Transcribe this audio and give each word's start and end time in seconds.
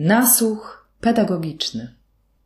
Nasłuch 0.00 0.88
pedagogiczny. 1.00 1.94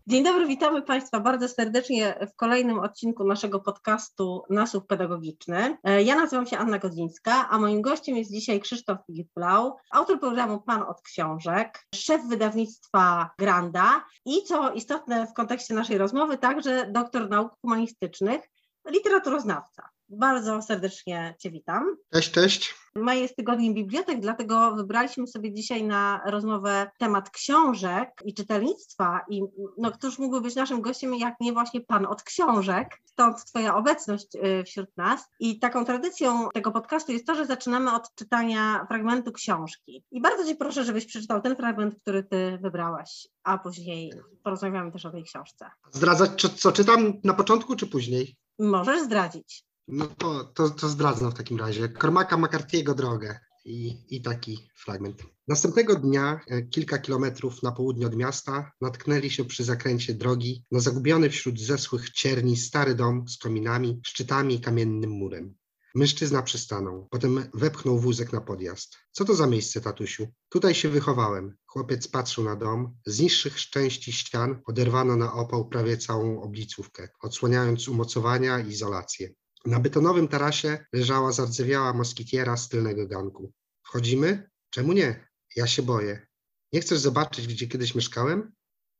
Dzień 0.06 0.24
dobry, 0.24 0.46
witamy 0.46 0.82
Państwa 0.82 1.20
bardzo 1.20 1.48
serdecznie 1.48 2.14
w 2.32 2.36
kolejnym 2.36 2.78
odcinku 2.78 3.24
naszego 3.24 3.60
podcastu 3.60 4.42
Nasłuch 4.50 4.86
Pedagogiczny. 4.86 5.76
E, 5.84 6.02
ja 6.02 6.16
nazywam 6.16 6.46
się 6.46 6.58
Anna 6.58 6.78
Godzińska, 6.78 7.48
a 7.50 7.58
moim 7.58 7.82
gościem 7.82 8.16
jest 8.16 8.30
dzisiaj 8.30 8.60
Krzysztof 8.60 8.98
Filip-Blau, 9.06 9.72
autor 9.90 10.20
programu 10.20 10.60
Pan 10.60 10.82
od 10.82 11.02
Książek, 11.02 11.86
szef 11.94 12.22
wydawnictwa 12.28 13.30
Granda 13.38 14.04
i 14.24 14.42
co 14.42 14.72
istotne 14.72 15.26
w 15.26 15.32
kontekście 15.32 15.74
naszej 15.74 15.98
rozmowy, 15.98 16.38
także 16.38 16.86
doktor 16.92 17.30
nauk 17.30 17.52
humanistycznych, 17.60 18.42
literaturoznawca. 18.90 19.88
Bardzo 20.12 20.62
serdecznie 20.62 21.34
Cię 21.38 21.50
witam. 21.50 21.96
Cześć, 22.12 22.30
cześć. 22.30 22.74
Maj 22.94 23.20
jest 23.20 23.36
tygodniem 23.36 23.74
bibliotek, 23.74 24.20
dlatego 24.20 24.74
wybraliśmy 24.76 25.26
sobie 25.26 25.52
dzisiaj 25.52 25.84
na 25.84 26.20
rozmowę 26.26 26.90
temat 26.98 27.30
książek 27.30 28.08
i 28.24 28.34
czytelnictwa. 28.34 29.20
I 29.30 29.42
no, 29.78 29.92
któż 29.92 30.18
mógłby 30.18 30.40
być 30.40 30.54
naszym 30.54 30.80
gościem, 30.80 31.14
jak 31.14 31.34
nie 31.40 31.52
właśnie 31.52 31.80
Pan 31.80 32.06
od 32.06 32.22
książek, 32.22 32.98
stąd 33.04 33.44
Twoja 33.44 33.76
obecność 33.76 34.26
y, 34.34 34.64
wśród 34.64 34.96
nas. 34.96 35.28
I 35.40 35.58
taką 35.58 35.84
tradycją 35.84 36.48
tego 36.54 36.70
podcastu 36.70 37.12
jest 37.12 37.26
to, 37.26 37.34
że 37.34 37.46
zaczynamy 37.46 37.94
od 37.94 38.14
czytania 38.14 38.86
fragmentu 38.88 39.32
książki. 39.32 40.04
I 40.10 40.20
bardzo 40.20 40.44
Cię 40.44 40.54
proszę, 40.54 40.84
żebyś 40.84 41.06
przeczytał 41.06 41.40
ten 41.40 41.56
fragment, 41.56 41.94
który 42.02 42.22
Ty 42.24 42.58
wybrałaś, 42.62 43.28
a 43.42 43.58
później 43.58 44.12
porozmawiamy 44.42 44.92
też 44.92 45.06
o 45.06 45.10
tej 45.10 45.24
książce. 45.24 45.70
Zdradzać, 45.90 46.42
co 46.56 46.72
czytam 46.72 47.12
na 47.24 47.34
początku, 47.34 47.76
czy 47.76 47.86
później? 47.86 48.36
Możesz 48.58 49.02
zdradzić. 49.02 49.71
No 49.88 50.06
to, 50.06 50.44
to, 50.44 50.70
to 50.70 50.88
w 51.30 51.34
takim 51.34 51.58
razie. 51.58 51.88
Cormaca 51.88 52.36
McCarthy'ego 52.36 52.94
drogę 52.94 53.38
i, 53.64 53.96
i 54.16 54.22
taki 54.22 54.68
fragment. 54.76 55.22
Następnego 55.48 55.96
dnia, 55.96 56.40
e, 56.48 56.62
kilka 56.62 56.98
kilometrów 56.98 57.62
na 57.62 57.72
południe 57.72 58.06
od 58.06 58.16
miasta, 58.16 58.72
natknęli 58.80 59.30
się 59.30 59.44
przy 59.44 59.64
zakręcie 59.64 60.14
drogi 60.14 60.64
na 60.70 60.80
zagubiony 60.80 61.30
wśród 61.30 61.60
zesłych 61.60 62.10
cierni 62.10 62.56
stary 62.56 62.94
dom 62.94 63.28
z 63.28 63.38
kominami, 63.38 64.00
szczytami 64.04 64.54
i 64.54 64.60
kamiennym 64.60 65.10
murem. 65.10 65.54
Mężczyzna 65.94 66.42
przystanął, 66.42 67.08
potem 67.10 67.44
wepchnął 67.54 67.98
wózek 67.98 68.32
na 68.32 68.40
podjazd. 68.40 68.98
Co 69.10 69.24
to 69.24 69.34
za 69.34 69.46
miejsce, 69.46 69.80
tatusiu? 69.80 70.26
Tutaj 70.48 70.74
się 70.74 70.88
wychowałem. 70.88 71.56
Chłopiec 71.66 72.08
patrzył 72.08 72.44
na 72.44 72.56
dom. 72.56 72.96
Z 73.06 73.20
niższych 73.20 73.56
części 73.56 74.12
ścian 74.12 74.60
oderwano 74.66 75.16
na 75.16 75.32
opał 75.32 75.68
prawie 75.68 75.96
całą 75.96 76.42
oblicówkę, 76.42 77.08
odsłaniając 77.20 77.88
umocowania 77.88 78.60
i 78.60 78.68
izolację. 78.68 79.34
Na 79.64 79.80
betonowym 79.80 80.28
tarasie 80.28 80.86
leżała 80.92 81.32
zardzewiała 81.32 81.92
moskitiera 81.92 82.56
z 82.56 82.68
tylnego 82.68 83.06
ganku. 83.06 83.52
Wchodzimy? 83.82 84.50
Czemu 84.70 84.92
nie? 84.92 85.28
Ja 85.56 85.66
się 85.66 85.82
boję. 85.82 86.26
Nie 86.72 86.80
chcesz 86.80 86.98
zobaczyć, 86.98 87.46
gdzie 87.46 87.66
kiedyś 87.66 87.94
mieszkałem? 87.94 88.52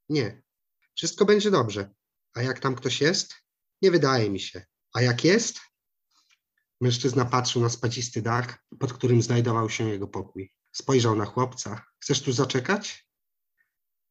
Nie. 0.08 0.42
Wszystko 0.94 1.24
będzie 1.24 1.50
dobrze. 1.50 1.90
A 2.34 2.42
jak 2.42 2.60
tam 2.60 2.74
ktoś 2.74 3.00
jest? 3.00 3.34
Nie 3.83 3.90
wydaje 3.90 4.30
mi 4.30 4.40
się. 4.40 4.64
A 4.94 5.02
jak 5.02 5.24
jest? 5.24 5.60
Mężczyzna 6.80 7.24
patrzył 7.24 7.62
na 7.62 7.68
spacisty 7.68 8.22
dach, 8.22 8.58
pod 8.78 8.92
którym 8.92 9.22
znajdował 9.22 9.70
się 9.70 9.88
jego 9.88 10.08
pokój. 10.08 10.52
Spojrzał 10.72 11.16
na 11.16 11.24
chłopca. 11.24 11.84
Chcesz 11.98 12.22
tu 12.22 12.33
zaczekać? 12.33 13.08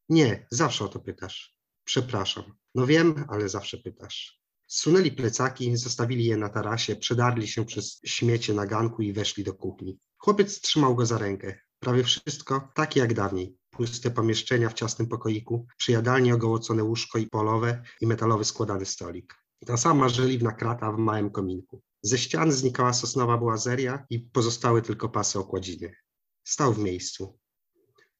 Nie, 0.10 0.48
zawsze 0.52 0.86
o 0.86 0.88
to 0.88 1.00
pytasz. 1.00 1.56
Przepraszam. 1.84 2.58
No 2.76 2.88
wiem, 2.88 3.26
ale 3.28 3.50
zawsze 3.50 3.78
pytasz. 3.78 4.41
Zsunęli 4.72 5.12
plecaki, 5.12 5.78
zostawili 5.78 6.26
je 6.26 6.38
na 6.38 6.50
tarasie, 6.50 6.96
przedarli 6.96 7.48
się 7.48 7.66
przez 7.66 8.00
śmiecie 8.06 8.54
na 8.54 8.66
ganku 8.66 9.02
i 9.02 9.14
weszli 9.14 9.44
do 9.44 9.54
kuchni. 9.54 10.00
Chłopiec 10.18 10.62
trzymał 10.62 10.96
go 10.96 11.06
za 11.06 11.18
rękę. 11.18 11.60
Prawie 11.80 12.04
wszystko 12.04 12.72
takie 12.76 13.00
jak 13.00 13.14
dawniej. 13.14 13.58
Puste 13.70 14.12
pomieszczenia 14.12 14.70
w 14.70 14.74
ciasnym 14.74 15.08
pokoiku, 15.08 15.68
przy 15.78 15.92
jadalni 15.92 16.34
ogołocone 16.34 16.84
łóżko 16.84 17.20
i 17.20 17.28
polowe 17.28 17.84
i 18.02 18.08
metalowy 18.08 18.46
składany 18.46 18.86
stolik. 18.86 19.36
Ta 19.66 19.78
sama 19.78 20.10
żeliwna 20.10 20.52
krata 20.52 20.92
w 20.92 20.98
małym 20.98 21.30
kominku. 21.30 21.82
Ze 22.02 22.18
ścian 22.18 22.52
znikała 22.52 22.94
sosnowa 22.94 23.38
błazeria 23.38 24.06
i 24.10 24.20
pozostały 24.20 24.82
tylko 24.82 25.10
pasy 25.10 25.40
okładziny. 25.40 25.96
Stał 26.44 26.74
w 26.74 26.80
miejscu. 26.80 27.40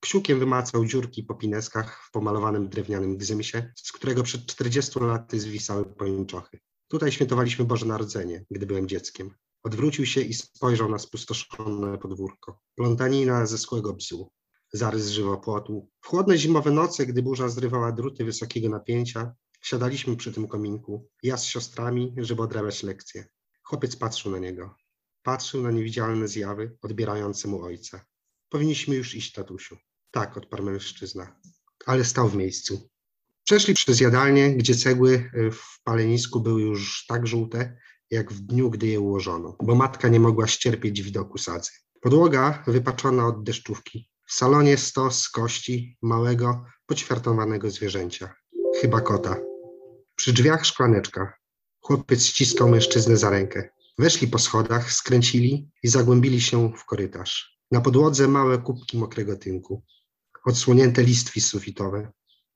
Ksiukiem 0.02 0.40
wymacał 0.40 0.86
dziurki 0.86 1.24
po 1.24 1.36
pineskach 1.36 2.04
w 2.08 2.12
pomalowanym 2.12 2.70
drewnianym 2.70 3.18
gzymsie, 3.18 3.74
z 3.76 3.92
którego 3.92 4.24
przed 4.24 4.46
40 4.46 5.00
laty 5.00 5.40
zwisały 5.40 5.86
pończochy. 5.86 6.60
Tutaj 6.88 7.12
świętowaliśmy 7.12 7.66
Boże 7.66 7.86
Narodzenie, 7.86 8.46
gdy 8.52 8.66
byłem 8.66 8.88
dzieckiem. 8.88 9.36
Odwrócił 9.64 10.06
się 10.06 10.22
i 10.22 10.34
spojrzał 10.34 10.90
na 10.90 11.00
spustoszone 11.00 11.98
podwórko. 11.98 12.60
Plątanina 12.76 13.46
ze 13.46 13.58
skłego 13.58 13.94
bzu, 13.94 14.32
zarys 14.74 15.08
żywopłotu. 15.08 15.90
W 16.02 16.08
chłodne 16.08 16.38
zimowe 16.38 16.72
noce, 16.72 17.06
gdy 17.06 17.22
burza 17.22 17.50
zrywała 17.50 17.92
druty 17.92 18.26
wysokiego 18.26 18.70
napięcia, 18.70 19.34
siadaliśmy 19.62 20.18
przy 20.18 20.32
tym 20.32 20.48
kominku, 20.48 21.08
ja 21.24 21.38
z 21.38 21.44
siostrami, 21.44 22.16
żeby 22.18 22.42
odrabiać 22.42 22.84
lekcje. 22.84 23.26
Chłopiec 23.64 23.96
patrzył 23.96 24.32
na 24.32 24.40
niego. 24.40 24.76
Patrzył 25.24 25.62
na 25.62 25.72
niewidzialne 25.72 26.28
zjawy, 26.28 26.78
odbierające 26.82 27.48
mu 27.48 27.62
ojca. 27.64 28.06
Powinniśmy 28.50 28.96
już 28.96 29.16
iść, 29.16 29.32
tatusiu. 29.32 29.78
Tak, 30.12 30.38
odparł 30.38 30.64
mężczyzna, 30.64 31.36
ale 31.86 32.06
stał 32.06 32.30
w 32.30 32.36
miejscu. 32.36 32.90
Przeszli 33.44 33.74
przez 33.74 34.00
jadalnię, 34.00 34.56
gdzie 34.56 34.76
cegły 34.76 35.14
y, 35.14 35.52
w 35.52 35.80
palenisku 35.84 36.42
były 36.42 36.62
już 36.62 37.06
tak 37.08 37.28
żółte, 37.28 37.78
jak 38.12 38.34
w 38.34 38.40
dniu, 38.40 38.70
gdy 38.70 38.88
je 38.88 39.00
ułożono, 39.00 39.56
bo 39.64 39.76
matka 39.76 40.08
nie 40.08 40.20
mogła 40.20 40.48
ścierpieć 40.48 41.02
widoku 41.02 41.38
sadzy. 41.38 41.72
Podłoga 42.02 42.64
wypaczona 42.68 43.28
od 43.28 43.44
deszczówki. 43.44 44.10
W 44.28 44.34
salonie 44.34 44.78
stos 44.78 45.30
kości 45.30 45.98
małego, 46.02 46.66
poćwiartowanego 46.86 47.72
zwierzęcia. 47.72 48.34
Chyba 48.82 49.02
kota. 49.02 49.38
Przy 50.16 50.34
drzwiach 50.34 50.66
szklaneczka. 50.66 51.34
Chłopiec 51.82 52.26
ściskał 52.26 52.70
mężczyznę 52.70 53.18
za 53.18 53.30
rękę. 53.30 53.70
Weszli 53.98 54.28
po 54.28 54.40
schodach, 54.40 54.94
skręcili 54.94 55.70
i 55.84 55.88
zagłębili 55.88 56.42
się 56.42 56.74
w 56.78 56.86
korytarz. 56.86 57.60
Na 57.72 57.82
podłodze 57.82 58.28
małe 58.28 58.58
kubki 58.58 58.98
mokrego 58.98 59.36
tynku 59.36 59.84
odsłonięte 60.46 61.04
listwi 61.04 61.42
sufitowe. 61.42 62.12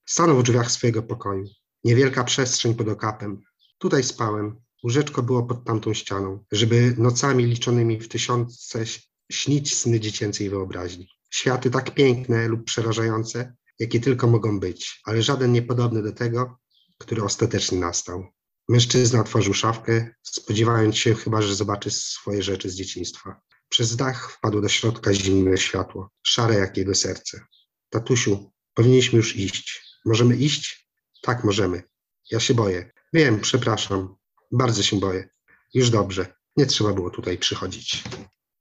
Stanął 0.06 0.40
w 0.40 0.44
drzwiach 0.44 0.72
swojego 0.72 1.04
pokoju. 1.04 1.46
Niewielka 1.84 2.24
przestrzeń 2.24 2.76
pod 2.76 2.90
okapem. 2.90 3.42
Tutaj 3.78 4.04
spałem. 4.04 4.62
Łóżeczko 4.84 5.24
było 5.24 5.44
pod 5.44 5.66
tamtą 5.66 5.94
ścianą, 5.94 6.44
żeby 6.52 6.96
nocami 6.98 7.46
liczonymi 7.46 8.00
w 8.00 8.08
tysiące 8.08 8.84
śnić 9.32 9.76
sny 9.76 10.00
dziecięcej 10.00 10.50
wyobraźni. 10.50 11.08
Światy 11.32 11.72
tak 11.72 11.94
piękne 11.94 12.48
lub 12.48 12.64
przerażające, 12.64 13.56
jakie 13.80 14.00
tylko 14.00 14.28
mogą 14.28 14.60
być, 14.60 15.02
ale 15.06 15.22
żaden 15.22 15.52
niepodobny 15.52 16.04
do 16.04 16.12
tego, 16.12 16.58
który 16.98 17.24
ostatecznie 17.24 17.80
nastał. 17.80 18.26
Mężczyzna 18.70 19.22
otworzył 19.22 19.54
szafkę, 19.54 20.10
spodziewając 20.24 20.98
się 20.98 21.16
chyba, 21.16 21.42
że 21.42 21.56
zobaczy 21.56 21.92
swoje 21.92 22.44
rzeczy 22.44 22.70
z 22.70 22.76
dzieciństwa. 22.76 23.42
Przez 23.70 23.96
dach 23.96 24.32
wpadło 24.32 24.62
do 24.62 24.70
środka 24.70 25.14
zimne 25.14 25.58
światło, 25.58 26.10
szare 26.24 26.56
jak 26.56 26.78
jego 26.78 26.96
serce. 26.96 27.46
Tatusiu, 27.90 28.52
powinniśmy 28.74 29.18
już 29.18 29.36
iść. 29.36 29.82
Możemy 30.06 30.36
iść? 30.36 30.90
Tak, 31.22 31.44
możemy. 31.44 31.84
Ja 32.32 32.40
się 32.40 32.54
boję. 32.54 32.92
Wiem, 33.14 33.40
przepraszam. 33.40 34.16
Bardzo 34.52 34.84
się 34.84 35.00
boję. 35.00 35.30
Już 35.74 35.90
dobrze. 35.90 36.36
Nie 36.58 36.66
trzeba 36.66 36.94
było 36.94 37.10
tutaj 37.10 37.38
przychodzić. 37.38 38.04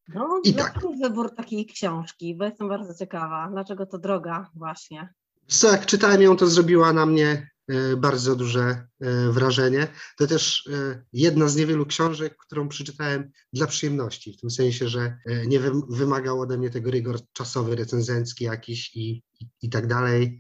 No, 0.09 0.41
I 0.45 0.55
tak. 0.55 0.81
wybór 1.03 1.35
takiej 1.35 1.67
książki? 1.67 2.37
Bo 2.37 2.45
jestem 2.45 2.69
bardzo 2.69 2.95
ciekawa. 2.95 3.49
Dlaczego 3.53 3.87
to 3.87 3.99
droga 3.99 4.51
właśnie? 4.55 5.15
Co, 5.47 5.73
jak 5.73 5.87
czytałem 5.87 6.23
ją, 6.23 6.37
to 6.37 6.47
zrobiła 6.47 6.93
na 6.93 7.07
mnie 7.07 7.51
bardzo 7.97 8.37
duże 8.37 8.87
e, 9.01 9.31
wrażenie. 9.31 9.89
To 10.19 10.27
też 10.27 10.67
e, 10.73 11.05
jedna 11.13 11.49
z 11.49 11.57
niewielu 11.57 11.87
książek, 11.87 12.37
którą 12.37 12.69
przeczytałem 12.69 13.31
dla 13.53 13.67
przyjemności, 13.67 14.33
w 14.33 14.41
tym 14.41 14.51
sensie, 14.51 14.89
że 14.89 15.19
nie 15.47 15.61
wymagał 15.89 16.41
ode 16.41 16.59
mnie 16.59 16.71
tego 16.71 16.91
rygor 16.91 17.19
czasowy, 17.33 17.77
recenzencki 17.77 18.45
jakiś 18.45 18.97
i, 18.97 19.23
i, 19.41 19.47
i 19.63 19.71
tak 19.71 19.87
dalej, 19.87 20.39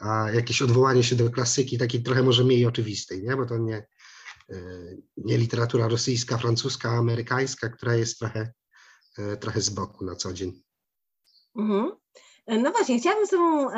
a 0.00 0.30
jakieś 0.34 0.62
odwołanie 0.62 1.04
się 1.04 1.16
do 1.16 1.30
klasyki, 1.30 1.78
takiej 1.78 2.02
trochę 2.02 2.22
może 2.22 2.44
mniej 2.44 2.66
oczywistej, 2.66 3.22
nie? 3.22 3.36
bo 3.36 3.46
to 3.46 3.58
nie, 3.58 3.86
nie 5.16 5.38
literatura 5.38 5.88
rosyjska, 5.88 6.38
francuska, 6.38 6.90
amerykańska, 6.90 7.68
która 7.68 7.94
jest 7.94 8.18
trochę, 8.18 8.52
trochę 9.40 9.60
z 9.60 9.70
boku 9.70 10.04
na 10.04 10.16
co 10.16 10.32
dzień. 10.32 10.62
Mhm. 11.56 11.92
No 12.46 12.70
właśnie, 12.70 13.00
chciałabym 13.00 13.26
z 13.26 13.30
Tobą 13.30 13.70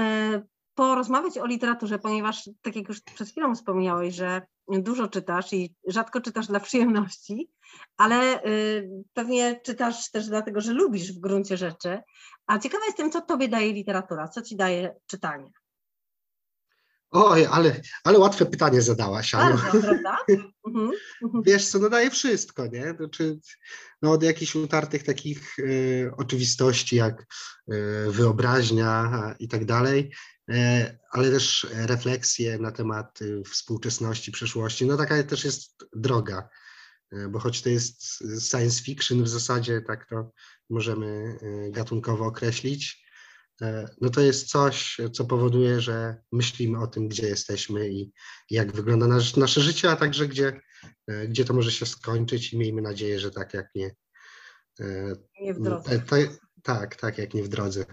porozmawiać 0.81 1.39
o 1.39 1.47
literaturze, 1.47 1.99
ponieważ 1.99 2.51
tak 2.63 2.77
jak 2.77 2.89
już 2.89 3.01
przed 3.01 3.29
chwilą 3.29 3.55
wspomniałeś, 3.55 4.15
że 4.15 4.43
dużo 4.69 5.09
czytasz 5.09 5.53
i 5.53 5.75
rzadko 5.87 6.21
czytasz 6.21 6.47
dla 6.47 6.61
przyjemności, 6.61 7.51
ale 7.97 8.45
y, 8.45 8.91
pewnie 9.13 9.61
czytasz 9.65 10.11
też 10.11 10.29
dlatego, 10.29 10.61
że 10.61 10.73
lubisz 10.73 11.13
w 11.13 11.21
gruncie 11.21 11.57
rzeczy. 11.57 11.99
A 12.47 12.59
ciekawa 12.59 12.85
jestem, 12.87 13.11
co 13.11 13.21
tobie 13.21 13.49
daje 13.49 13.73
literatura, 13.73 14.29
co 14.29 14.43
ci 14.43 14.57
daje 14.57 14.95
czytanie? 15.07 15.51
Oj, 17.11 17.47
ale, 17.47 17.81
ale 18.05 18.19
łatwe 18.19 18.47
pytanie 18.47 18.83
zadałaś. 18.83 19.33
Bardzo, 19.33 19.81
prawda? 19.81 20.17
Mhm. 20.67 20.91
mhm. 21.25 21.43
Wiesz 21.43 21.69
co, 21.69 21.79
no 21.79 21.91
daje 21.91 22.11
wszystko, 22.11 22.67
nie? 22.67 22.95
Znaczy, 22.97 23.39
no 24.03 24.13
od 24.13 24.23
jakichś 24.23 24.55
utartych 24.55 25.03
takich 25.03 25.57
e, 25.59 26.17
oczywistości 26.17 26.97
jak 26.97 27.21
e, 27.23 27.27
wyobraźnia 28.11 29.11
i 29.39 29.49
tak 29.49 29.65
dalej, 29.65 30.11
ale 31.11 31.31
też 31.31 31.67
refleksje 31.73 32.59
na 32.59 32.73
temat 32.73 33.19
e, 33.23 33.45
współczesności, 33.45 34.33
przeszłości. 34.33 34.87
No 34.87 34.97
taka 34.97 35.23
też 35.23 35.45
jest 35.45 35.85
droga, 35.97 36.49
e, 37.13 37.29
bo 37.29 37.39
choć 37.39 37.63
to 37.63 37.69
jest 37.69 38.03
science 38.51 38.83
fiction 38.83 39.23
w 39.23 39.29
zasadzie, 39.29 39.81
tak 39.83 40.09
to 40.09 40.33
możemy 40.71 41.39
e, 41.43 41.71
gatunkowo 41.71 42.27
określić, 42.27 43.05
e, 43.63 43.89
no 44.01 44.11
to 44.11 44.21
jest 44.21 44.49
coś, 44.49 44.97
co 45.13 45.25
powoduje, 45.25 45.81
że 45.81 46.17
myślimy 46.33 46.79
o 46.79 46.87
tym, 46.87 47.09
gdzie 47.09 47.27
jesteśmy 47.29 47.89
i 47.89 48.13
jak 48.51 48.73
wygląda 48.73 49.07
nasz, 49.07 49.37
nasze 49.37 49.61
życie, 49.61 49.91
a 49.91 49.97
także 49.97 50.29
gdzie, 50.29 50.61
e, 51.07 51.29
gdzie 51.29 51.45
to 51.45 51.55
może 51.55 51.73
się 51.73 51.87
skończyć 51.87 52.53
i 52.53 52.59
miejmy 52.59 52.83
nadzieję, 52.83 53.21
że 53.21 53.31
tak 53.31 53.55
jak 53.55 53.67
nie. 53.75 53.95
e, 54.81 55.15
Nie 55.41 55.55
w 55.55 55.61
drodze. 55.61 55.99
te- 56.01 56.29
tak, 56.63 56.97
tak 56.97 57.19
jak 57.19 57.35
nie 57.35 57.43
w 57.43 57.49
drodze. 57.49 57.85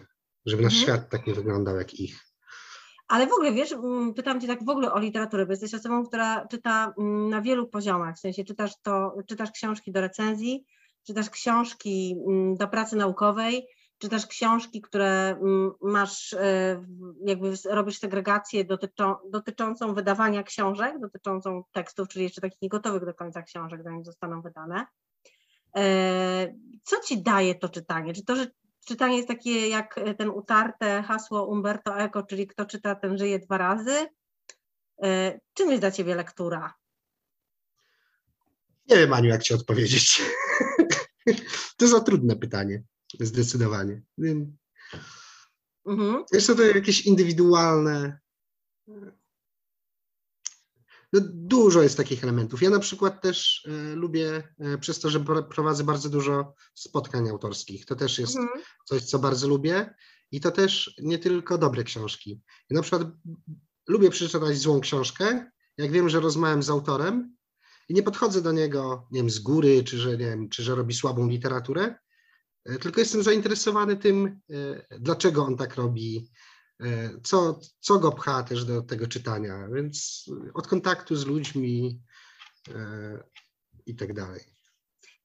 Żeby 0.46 0.64
nasz 0.64 0.74
Mhm. 0.74 0.84
świat 0.84 1.10
tak 1.10 1.28
nie 1.28 1.34
wyglądał 1.34 1.78
jak 1.78 1.94
ich. 1.94 2.20
Ale 3.08 3.28
w 3.28 3.34
ogóle, 3.34 3.52
wiesz, 3.52 3.72
mm, 3.72 4.14
pytam 4.14 4.42
Cię 4.42 4.48
tak 4.48 4.66
w 4.66 4.70
ogóle 4.70 4.94
o 4.94 5.00
literaturę, 5.00 5.46
bo 5.46 5.52
jesteś 5.52 5.74
osobą, 5.74 6.06
która 6.06 6.48
czyta 6.48 6.94
mm, 6.98 7.30
na 7.30 7.42
wielu 7.42 7.68
poziomach, 7.68 8.16
w 8.16 8.20
sensie 8.20 8.44
czytasz 8.44 8.72
to, 8.82 9.18
czytasz 9.28 9.52
książki 9.52 9.92
do 9.92 10.02
recenzji, 10.02 10.66
czytasz 11.04 11.30
książki 11.30 12.18
mm, 12.28 12.56
do 12.56 12.68
pracy 12.68 12.96
naukowej, 12.96 13.68
czytasz 13.98 14.28
książki, 14.28 14.82
które 14.82 15.40
masz, 15.82 16.34
e, 16.34 16.86
jakby 17.26 17.54
robisz 17.70 18.00
segregację 18.00 18.66
dotyczą, 18.66 19.16
dotyczącą 19.30 19.94
wydawania 19.94 20.44
książek, 20.44 21.00
dotyczącą 21.00 21.64
tekstów, 21.72 22.08
czyli 22.08 22.24
jeszcze 22.24 22.42
takich 22.42 22.62
niegotowych 22.62 23.06
do 23.06 23.14
końca 23.14 23.42
książek, 23.42 23.84
zanim 23.84 24.06
zostaną 24.06 24.42
wydane. 24.42 24.86
E, 25.76 26.54
Co 26.84 27.02
Ci 27.02 27.22
daje 27.22 27.56
to 27.56 27.70
czytanie? 27.70 28.14
Czy 28.14 28.26
to, 28.26 28.36
że 28.36 28.48
czytanie 28.88 29.16
jest 29.16 29.28
takie 29.28 29.70
jak 29.70 29.98
e, 29.98 30.14
ten 30.14 30.30
utarte 30.30 31.04
hasło 31.04 31.46
Umberto 31.48 32.00
Eco, 32.00 32.24
czyli 32.24 32.48
kto 32.48 32.66
czyta, 32.66 32.96
ten 32.96 33.18
żyje 33.18 33.40
dwa 33.40 33.58
razy? 33.58 34.08
E, 35.04 35.40
Czym 35.54 35.70
jest 35.70 35.82
dla 35.82 35.92
Ciebie 35.92 36.16
lektura? 36.16 36.74
Nie 38.90 38.98
wiem, 38.98 39.14
Aniu, 39.14 39.30
jak 39.30 39.44
ci 39.44 39.54
odpowiedzieć. 39.54 40.22
to 41.78 41.88
za 41.88 42.00
trudne 42.00 42.36
pytanie, 42.36 42.84
zdecydowanie. 43.20 44.02
Mhm. 45.86 46.24
Jest 46.34 46.48
to 46.48 46.64
jakieś 46.64 47.06
indywidualne. 47.06 48.20
No, 51.22 51.28
dużo 51.34 51.82
jest 51.84 51.98
takich 51.98 52.24
elementów. 52.24 52.62
Ja 52.62 52.70
na 52.70 52.80
przykład 52.80 53.22
też 53.22 53.68
e, 53.68 53.96
lubię, 53.96 54.44
e, 54.60 54.78
przez 54.78 55.00
to, 55.00 55.10
że 55.10 55.20
pro- 55.20 55.44
prowadzę 55.44 55.84
bardzo 55.84 56.10
dużo 56.10 56.54
spotkań 56.74 57.30
autorskich. 57.30 57.86
To 57.86 57.96
też 57.96 58.20
jest 58.20 58.36
Mhm. 58.36 58.64
coś, 58.86 59.02
co 59.04 59.20
bardzo 59.20 59.48
lubię. 59.48 59.94
I 60.32 60.42
to 60.42 60.52
też 60.52 60.96
nie 61.04 61.20
tylko 61.20 61.58
dobre 61.58 61.84
książki. 61.84 62.42
Ja 62.70 62.76
na 62.76 62.82
przykład 62.82 63.08
lubię 63.88 64.10
przeczytać 64.10 64.58
złą 64.58 64.80
książkę, 64.82 65.52
jak 65.78 65.92
wiem, 65.92 66.10
że 66.10 66.20
rozmawiam 66.20 66.64
z 66.64 66.70
autorem 66.70 67.36
i 67.90 67.94
nie 67.94 68.04
podchodzę 68.04 68.42
do 68.42 68.52
niego, 68.52 69.08
nie 69.12 69.20
wiem, 69.20 69.30
z 69.30 69.40
góry, 69.40 69.84
czy 69.84 69.98
że, 69.98 70.10
nie 70.12 70.18
wiem, 70.18 70.50
czy 70.50 70.64
że 70.64 70.76
robi 70.76 70.94
słabą 70.94 71.28
literaturę, 71.30 71.96
e, 72.66 72.80
tylko 72.80 73.00
jestem 73.00 73.24
zainteresowany 73.24 73.98
tym, 73.98 74.40
dlaczego 75.00 75.46
on 75.46 75.58
tak 75.58 75.76
robi, 75.76 76.30
co, 77.24 77.60
co 77.80 78.00
go 78.00 78.12
pcha 78.12 78.44
też 78.44 78.66
do 78.66 78.82
tego 78.82 79.08
czytania, 79.08 79.68
więc 79.74 80.26
od 80.54 80.68
kontaktu 80.68 81.16
z 81.16 81.26
ludźmi 81.26 82.02
e, 82.76 83.24
i 83.86 83.96
tak 83.96 84.14
dalej. 84.14 84.42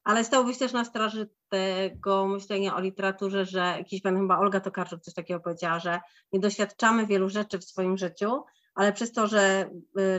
Ale 0.04 0.25
stałbyś 0.25 0.58
też 0.58 0.72
na 0.72 0.84
straży 0.84 1.31
tego 1.49 2.26
myślenia 2.26 2.76
o 2.76 2.81
literaturze, 2.81 3.44
że 3.44 3.58
jakiś 3.58 4.02
pan 4.02 4.16
chyba 4.20 4.38
Olga 4.38 4.60
Tokarczuk 4.60 5.00
coś 5.00 5.14
takiego 5.14 5.40
powiedziała, 5.40 5.78
że 5.78 6.00
nie 6.32 6.40
doświadczamy 6.40 7.06
wielu 7.06 7.28
rzeczy 7.28 7.58
w 7.58 7.64
swoim 7.64 7.99
życiu, 7.99 8.44
ale 8.75 8.93
przez 8.93 9.12
to, 9.12 9.26
że 9.26 9.70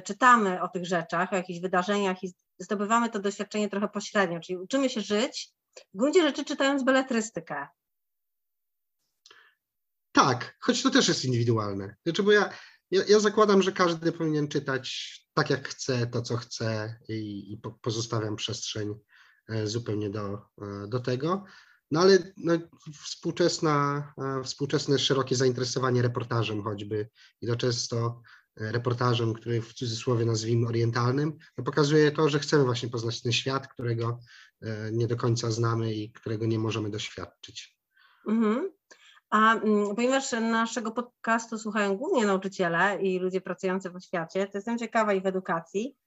czytamy 0.04 0.62
o 0.62 0.68
tych 0.68 0.86
rzeczach, 0.86 1.34
o 1.34 1.36
jakichś 1.36 1.60
wydarzeniach 1.60 2.24
i 2.24 2.34
zdobywamy 2.60 3.10
to 3.10 3.20
doświadczenie 3.20 3.70
trochę 3.70 3.88
pośrednio, 3.88 4.40
czyli 4.40 4.58
uczymy 4.58 4.90
się 4.90 5.02
żyć, 5.02 5.54
w 5.94 5.98
gruncie 5.98 6.22
rzeczy 6.22 6.46
czytając 6.46 6.84
beletrystykę. 6.84 7.68
Tak, 10.14 10.58
choć 10.60 10.84
to 10.84 10.90
też 10.90 11.08
jest 11.08 11.26
indywidualne. 11.26 11.96
Znaczy, 12.04 12.24
bo 12.24 12.32
ja, 12.32 12.50
ja, 12.92 13.04
ja 13.08 13.20
zakładam, 13.20 13.62
że 13.62 13.72
każdy 13.72 14.12
powinien 14.12 14.48
czytać 14.48 15.14
tak, 15.34 15.50
jak 15.50 15.70
chce, 15.70 16.08
to, 16.08 16.22
co 16.22 16.38
chce 16.38 17.00
i, 17.10 17.52
i 17.54 17.58
po, 17.58 17.72
pozostawiam 17.72 18.36
przestrzeń 18.36 18.94
e, 19.50 19.68
zupełnie 19.68 20.10
do, 20.10 20.34
e, 20.62 20.88
do 20.88 21.00
tego. 21.00 21.44
No 21.92 22.02
ale 22.02 22.34
no, 22.38 22.54
współczesna, 23.04 24.08
e, 24.18 24.44
współczesne 24.44 25.00
szerokie 25.00 25.36
zainteresowanie 25.36 26.02
reportażem 26.02 26.64
choćby 26.64 27.10
i 27.42 27.48
to 27.48 27.56
często 27.56 28.22
reportażem, 28.56 29.34
który 29.34 29.62
w 29.62 29.74
cudzysłowie 29.74 30.26
nazwijmy 30.26 30.68
orientalnym, 30.68 31.38
no 31.58 31.64
pokazuje 31.64 32.12
to, 32.12 32.30
że 32.30 32.40
chcemy 32.40 32.64
właśnie 32.64 32.90
poznać 32.90 33.22
ten 33.22 33.32
świat, 33.32 33.68
którego 33.68 34.20
nie 34.92 35.08
do 35.08 35.16
końca 35.16 35.52
znamy 35.52 35.94
i 35.94 36.12
którego 36.12 36.46
nie 36.46 36.60
możemy 36.60 36.90
doświadczyć. 36.90 37.78
Mhm. 38.28 38.72
A 39.34 39.56
mm, 39.56 39.96
ponieważ 39.96 40.32
naszego 40.32 40.92
podcastu 40.92 41.58
słuchają 41.58 41.98
głównie 41.98 42.26
nauczyciele 42.26 43.02
i 43.02 43.20
ludzie 43.20 43.42
pracujący 43.42 43.90
w 43.90 43.96
oświacie, 43.96 44.48
to 44.48 44.58
jestem 44.58 44.78
ciekawa 44.78 45.14
i 45.14 45.22
w 45.22 45.26
edukacji. 45.26 45.98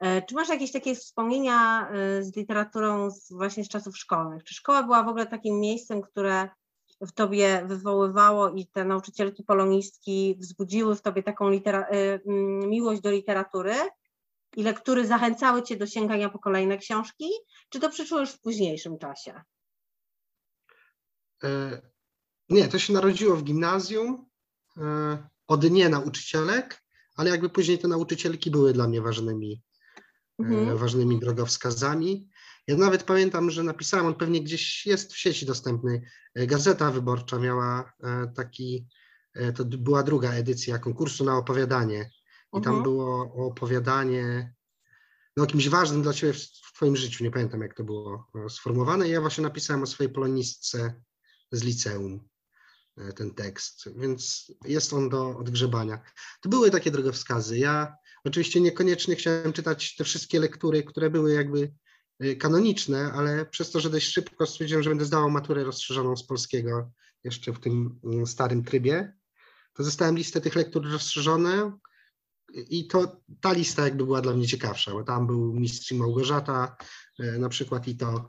E, 0.00 0.22
Czy 0.22 0.34
masz 0.34 0.48
jakieś 0.48 0.72
takie 0.72 0.94
wspomnienia 0.94 1.88
e, 1.90 2.22
z 2.22 2.36
literaturą 2.36 3.10
z, 3.10 3.32
właśnie 3.32 3.64
z 3.64 3.68
czasów 3.68 3.98
szkolnych? 3.98 4.44
Czy 4.44 4.54
szkoła 4.54 4.82
była 4.82 5.02
w 5.02 5.08
ogóle 5.08 5.26
takim 5.26 5.60
miejscem, 5.60 6.02
które 6.02 6.48
w 7.00 7.12
tobie 7.12 7.64
wywoływało 7.66 8.50
i 8.50 8.66
te 8.66 8.84
nauczycielki 8.84 9.44
polonistki 9.44 10.36
wzbudziły 10.40 10.96
w 10.96 11.02
tobie 11.02 11.22
taką 11.22 11.50
litera- 11.50 11.86
e, 11.90 12.20
mm, 12.26 12.68
miłość 12.70 13.00
do 13.00 13.10
literatury 13.10 13.74
i 14.56 14.62
lektury 14.62 15.06
zachęcały 15.06 15.62
cię 15.62 15.76
do 15.76 15.86
sięgania 15.86 16.28
po 16.28 16.38
kolejne 16.38 16.78
książki? 16.78 17.30
Czy 17.68 17.80
to 17.80 17.90
przyszło 17.90 18.20
już 18.20 18.30
w 18.30 18.40
późniejszym 18.40 18.98
czasie? 18.98 19.42
Nie, 22.48 22.68
to 22.68 22.78
się 22.78 22.92
narodziło 22.92 23.36
w 23.36 23.44
gimnazjum 23.44 24.26
e, 24.76 25.28
od 25.46 25.70
nie 25.70 25.88
nauczycielek, 25.88 26.82
ale 27.16 27.30
jakby 27.30 27.48
później 27.50 27.78
te 27.78 27.88
nauczycielki 27.88 28.50
były 28.50 28.72
dla 28.72 28.88
mnie 28.88 29.00
ważnymi, 29.02 29.62
e, 29.98 30.44
Mhm. 30.44 30.78
ważnymi 30.78 31.20
drogowskazami. 31.20 32.28
Ja 32.66 32.76
nawet 32.76 33.02
pamiętam, 33.02 33.50
że 33.50 33.62
napisałem, 33.62 34.06
on 34.06 34.14
pewnie 34.14 34.40
gdzieś 34.40 34.86
jest 34.86 35.12
w 35.12 35.18
sieci 35.18 35.46
dostępny. 35.46 36.02
e, 36.34 36.46
Gazeta 36.46 36.90
Wyborcza 36.90 37.38
miała 37.38 37.92
taki, 38.36 38.86
to 39.56 39.64
była 39.64 40.02
druga 40.02 40.32
edycja 40.32 40.78
konkursu 40.78 41.24
na 41.24 41.36
opowiadanie. 41.36 42.10
I 42.58 42.60
tam 42.60 42.74
Mhm. 42.74 42.82
było 42.82 43.22
opowiadanie 43.46 44.54
no, 45.36 45.44
o 45.44 45.46
kimś 45.46 45.68
ważnym 45.68 46.02
dla 46.02 46.12
ciebie 46.12 46.32
w, 46.32 46.36
w 46.42 46.72
twoim 46.74 46.96
życiu. 46.96 47.24
Nie 47.24 47.30
pamiętam, 47.30 47.60
jak 47.60 47.74
to 47.74 47.84
było 47.84 48.26
sformułowane. 48.48 49.08
I 49.08 49.10
ja 49.10 49.20
właśnie 49.20 49.42
napisałem 49.42 49.82
o 49.82 49.86
swojej 49.86 50.12
polonistce 50.12 51.00
z 51.52 51.62
liceum 51.62 52.28
ten 53.16 53.34
tekst, 53.34 53.88
więc 53.96 54.52
jest 54.64 54.92
on 54.92 55.08
do 55.08 55.38
odgrzebania. 55.38 56.02
To 56.40 56.48
były 56.48 56.70
takie 56.70 56.90
drogowskazy. 56.90 57.58
Ja 57.58 57.96
oczywiście 58.24 58.60
niekoniecznie 58.60 59.16
chciałem 59.16 59.52
czytać 59.52 59.96
te 59.96 60.04
wszystkie 60.04 60.40
lektury, 60.40 60.82
które 60.82 61.10
były 61.10 61.32
jakby 61.32 61.72
e, 62.20 62.36
kanoniczne, 62.36 63.12
ale 63.12 63.46
przez 63.46 63.70
to, 63.70 63.80
że 63.80 63.90
dość 63.90 64.12
szybko 64.12 64.46
stwierdziłem, 64.46 64.82
że 64.82 64.90
będę 64.90 65.04
zdawał 65.04 65.30
maturę 65.30 65.64
rozszerzoną 65.64 66.16
z 66.16 66.26
polskiego 66.26 66.92
jeszcze 67.24 67.52
w 67.52 67.60
tym 67.60 68.00
mm, 68.04 68.26
starym 68.26 68.64
trybie, 68.64 69.16
to 69.74 69.84
zostałem 69.84 70.16
listę 70.16 70.40
tych 70.40 70.54
lektur 70.54 70.92
rozszerzone 70.92 71.78
i 72.54 72.86
to 72.86 73.20
ta 73.40 73.52
lista 73.52 73.84
jakby 73.84 74.04
była 74.04 74.20
dla 74.20 74.32
mnie 74.32 74.46
ciekawsza, 74.46 74.92
bo 74.92 75.04
tam 75.04 75.26
był 75.26 75.52
Mistrz 75.52 75.92
Małgorzata 75.92 76.76
e, 77.18 77.38
na 77.38 77.48
przykład 77.48 77.88
i 77.88 77.96
to, 77.96 78.08
e, 78.08 78.24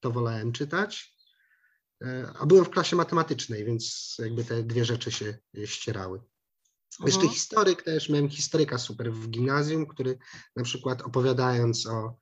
to 0.00 0.10
wolałem 0.10 0.52
czytać. 0.52 1.15
E, 2.04 2.32
A 2.38 2.46
byłem 2.46 2.64
w 2.64 2.70
klasie 2.70 2.96
matematycznej, 2.96 3.64
więc 3.64 4.16
jakby 4.18 4.44
te 4.44 4.62
dwie 4.62 4.84
rzeczy 4.84 5.10
się 5.12 5.38
e, 5.58 5.66
ścierały. 5.66 6.20
Jeszcze 7.00 7.20
Mhm. 7.20 7.34
historyk 7.34 7.82
też, 7.82 8.08
miałem 8.08 8.28
historyka 8.28 8.78
super 8.78 9.12
w 9.12 9.28
gimnazjum, 9.28 9.86
który 9.86 10.18
na 10.56 10.64
przykład 10.64 11.02
opowiadając 11.02 11.86
o, 11.86 12.16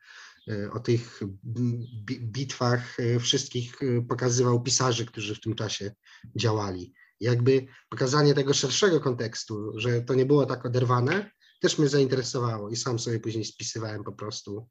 e, 0.48 0.70
o 0.72 0.80
tych 0.80 1.20
bi- 1.44 2.20
bitwach 2.20 2.96
wszystkich 3.20 3.76
pokazywał 4.08 4.62
pisarzy, 4.62 5.06
którzy 5.06 5.34
w 5.34 5.40
tym 5.40 5.54
czasie 5.54 5.94
działali. 6.36 6.92
Jakby 7.20 7.66
pokazanie 7.88 8.34
tego 8.34 8.54
szerszego 8.54 9.00
kontekstu, 9.00 9.72
że 9.76 10.02
to 10.02 10.14
nie 10.14 10.26
było 10.26 10.46
tak 10.46 10.66
oderwane, 10.66 11.30
też 11.60 11.78
mnie 11.78 11.88
zainteresowało 11.88 12.70
i 12.70 12.76
sam 12.76 12.98
sobie 12.98 13.20
później 13.20 13.44
spisywałem 13.44 14.04
po 14.04 14.12
prostu 14.12 14.68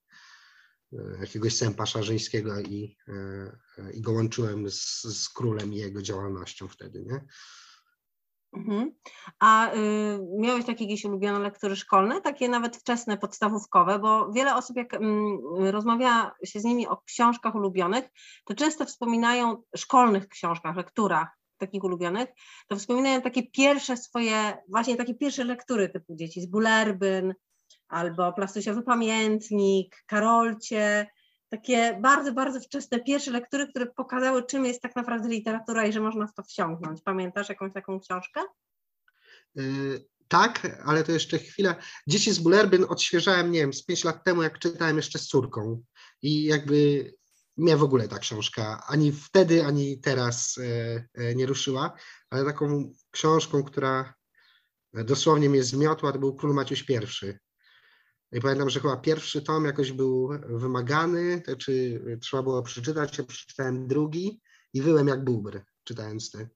jakiegoś 1.19 1.55
sępa 1.55 1.85
szarzyńskiego 1.85 2.59
i, 2.59 2.97
e, 3.07 3.13
e, 3.77 3.91
i 3.93 4.01
go 4.01 4.11
łączyłem 4.11 4.71
z, 4.71 5.01
z 5.01 5.29
królem 5.29 5.73
i 5.73 5.77
jego 5.77 6.01
działalnością 6.01 6.67
wtedy, 6.67 7.03
nie? 7.03 7.25
Mhm. 8.53 8.91
A 9.39 9.73
y, 9.73 9.77
miałeś 10.39 10.65
takie 10.65 10.83
jakieś 10.83 11.05
ulubione 11.05 11.39
lektury 11.39 11.75
szkolne, 11.75 12.21
takie 12.21 12.49
nawet 12.49 12.77
wczesne, 12.77 13.17
podstawówkowe, 13.17 13.99
bo 13.99 14.31
wiele 14.31 14.55
osób, 14.55 14.77
jak 14.77 14.93
mm, 14.93 15.37
rozmawia 15.57 16.31
się 16.43 16.59
z 16.59 16.63
nimi 16.63 16.87
o 16.87 16.97
książkach 16.97 17.55
ulubionych, 17.55 18.05
to 18.45 18.53
często 18.55 18.85
wspominają 18.85 19.63
szkolnych 19.75 20.27
książkach, 20.27 20.75
lekturach 20.75 21.27
takich 21.57 21.83
ulubionych, 21.83 22.29
to 22.67 22.75
wspominają 22.75 23.21
takie 23.21 23.43
pierwsze 23.43 23.97
swoje, 23.97 24.57
właśnie 24.69 24.95
takie 24.95 25.15
pierwsze 25.15 25.43
lektury 25.43 25.89
typu 25.89 26.15
dzieci 26.15 26.41
z 26.41 26.45
Bulerbyn, 26.45 27.33
albo 27.87 28.33
Plastusiowy 28.33 28.83
Pamiętnik, 28.83 30.03
Karolcie, 30.07 31.07
takie 31.49 31.99
bardzo, 32.01 32.33
bardzo 32.33 32.59
wczesne 32.59 32.99
pierwsze 32.99 33.31
lektury, 33.31 33.67
które 33.67 33.85
pokazały, 33.85 34.43
czym 34.43 34.65
jest 34.65 34.81
tak 34.81 34.95
naprawdę 34.95 35.29
literatura 35.29 35.85
i 35.85 35.93
że 35.93 35.99
można 35.99 36.27
w 36.27 36.33
to 36.33 36.43
wsiąknąć. 36.43 37.01
Pamiętasz 37.01 37.49
jakąś 37.49 37.73
taką 37.73 37.99
książkę? 37.99 38.41
Yy, 39.55 40.05
tak, 40.27 40.81
ale 40.85 41.03
to 41.03 41.11
jeszcze 41.11 41.37
chwilę. 41.39 41.75
Dzieci 42.07 42.31
z 42.31 42.39
Bulerbyn 42.39 42.85
odświeżałem, 42.89 43.51
nie 43.51 43.59
wiem, 43.59 43.73
z 43.73 43.85
pięć 43.85 44.03
lat 44.03 44.23
temu, 44.23 44.43
jak 44.43 44.59
czytałem 44.59 44.97
jeszcze 44.97 45.19
z 45.19 45.27
córką. 45.27 45.83
I 46.21 46.43
jakby 46.43 47.11
mnie 47.57 47.77
w 47.77 47.83
ogóle 47.83 48.07
ta 48.07 48.19
książka 48.19 48.83
ani 48.87 49.11
wtedy, 49.11 49.65
ani 49.65 49.99
teraz 49.99 50.57
e, 50.57 51.07
e, 51.13 51.35
nie 51.35 51.45
ruszyła, 51.45 51.93
ale 52.29 52.45
taką 52.45 52.93
książką, 53.11 53.63
która 53.63 54.13
dosłownie 54.93 55.49
mnie 55.49 55.63
zmiotła, 55.63 56.11
to 56.11 56.19
był 56.19 56.35
Król 56.35 56.53
Maciuś 56.53 56.85
I. 56.89 57.33
I 58.33 58.41
pamiętam, 58.41 58.69
że 58.69 58.79
chyba 58.79 58.97
pierwszy 58.97 59.41
tom 59.41 59.65
jakoś 59.65 59.91
był 59.91 60.29
wymagany, 60.49 61.41
to 61.41 61.55
czy 61.55 62.01
trzeba 62.21 62.43
było 62.43 62.63
przeczytać, 62.63 63.17
ja 63.17 63.23
przeczytałem 63.23 63.87
drugi 63.87 64.41
i 64.73 64.81
wyłem 64.81 65.07
jak 65.07 65.23
bubr, 65.23 65.61
czytając 65.83 66.31
te, 66.31 66.49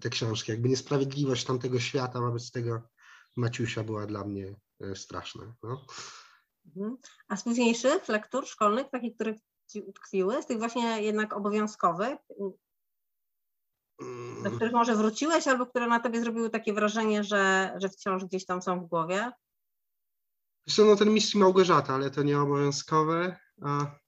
te 0.00 0.10
książki. 0.10 0.52
Jakby 0.52 0.68
niesprawiedliwość 0.68 1.44
tamtego 1.44 1.80
świata 1.80 2.20
wobec 2.20 2.50
tego 2.50 2.82
Maciusia 3.36 3.84
była 3.84 4.06
dla 4.06 4.24
mnie 4.24 4.56
e, 4.80 4.96
straszna. 4.96 5.54
No. 5.62 5.86
Mhm. 6.66 6.96
A 7.28 7.36
z 7.36 7.44
późniejszych 7.44 8.08
lektur 8.08 8.46
szkolnych, 8.46 8.90
takich, 8.90 9.14
które 9.14 9.34
ci 9.70 9.80
utkwiły, 9.80 10.42
z 10.42 10.46
tych 10.46 10.58
właśnie 10.58 11.02
jednak 11.02 11.32
obowiązkowych, 11.32 12.18
do 13.98 14.46
Mm, 14.46 14.56
których 14.56 14.72
może 14.72 14.96
wróciłeś, 14.96 15.48
albo 15.48 15.66
które 15.66 15.86
na 15.86 16.00
tobie 16.00 16.20
zrobiły 16.20 16.50
takie 16.50 16.72
wrażenie, 16.72 17.24
że, 17.24 17.74
że 17.76 17.88
wciąż 17.88 18.24
gdzieś 18.24 18.44
tam 18.46 18.62
są 18.62 18.80
w 18.80 18.88
głowie? 18.88 19.32
Co, 20.68 20.84
no 20.84 20.96
ten 20.96 21.14
mistrz 21.14 21.34
Małgorzata, 21.34 21.94
ale 21.94 22.10
to 22.10 22.22
nie 22.22 22.40
obowiązkowe. 22.40 23.36
A 23.62 23.98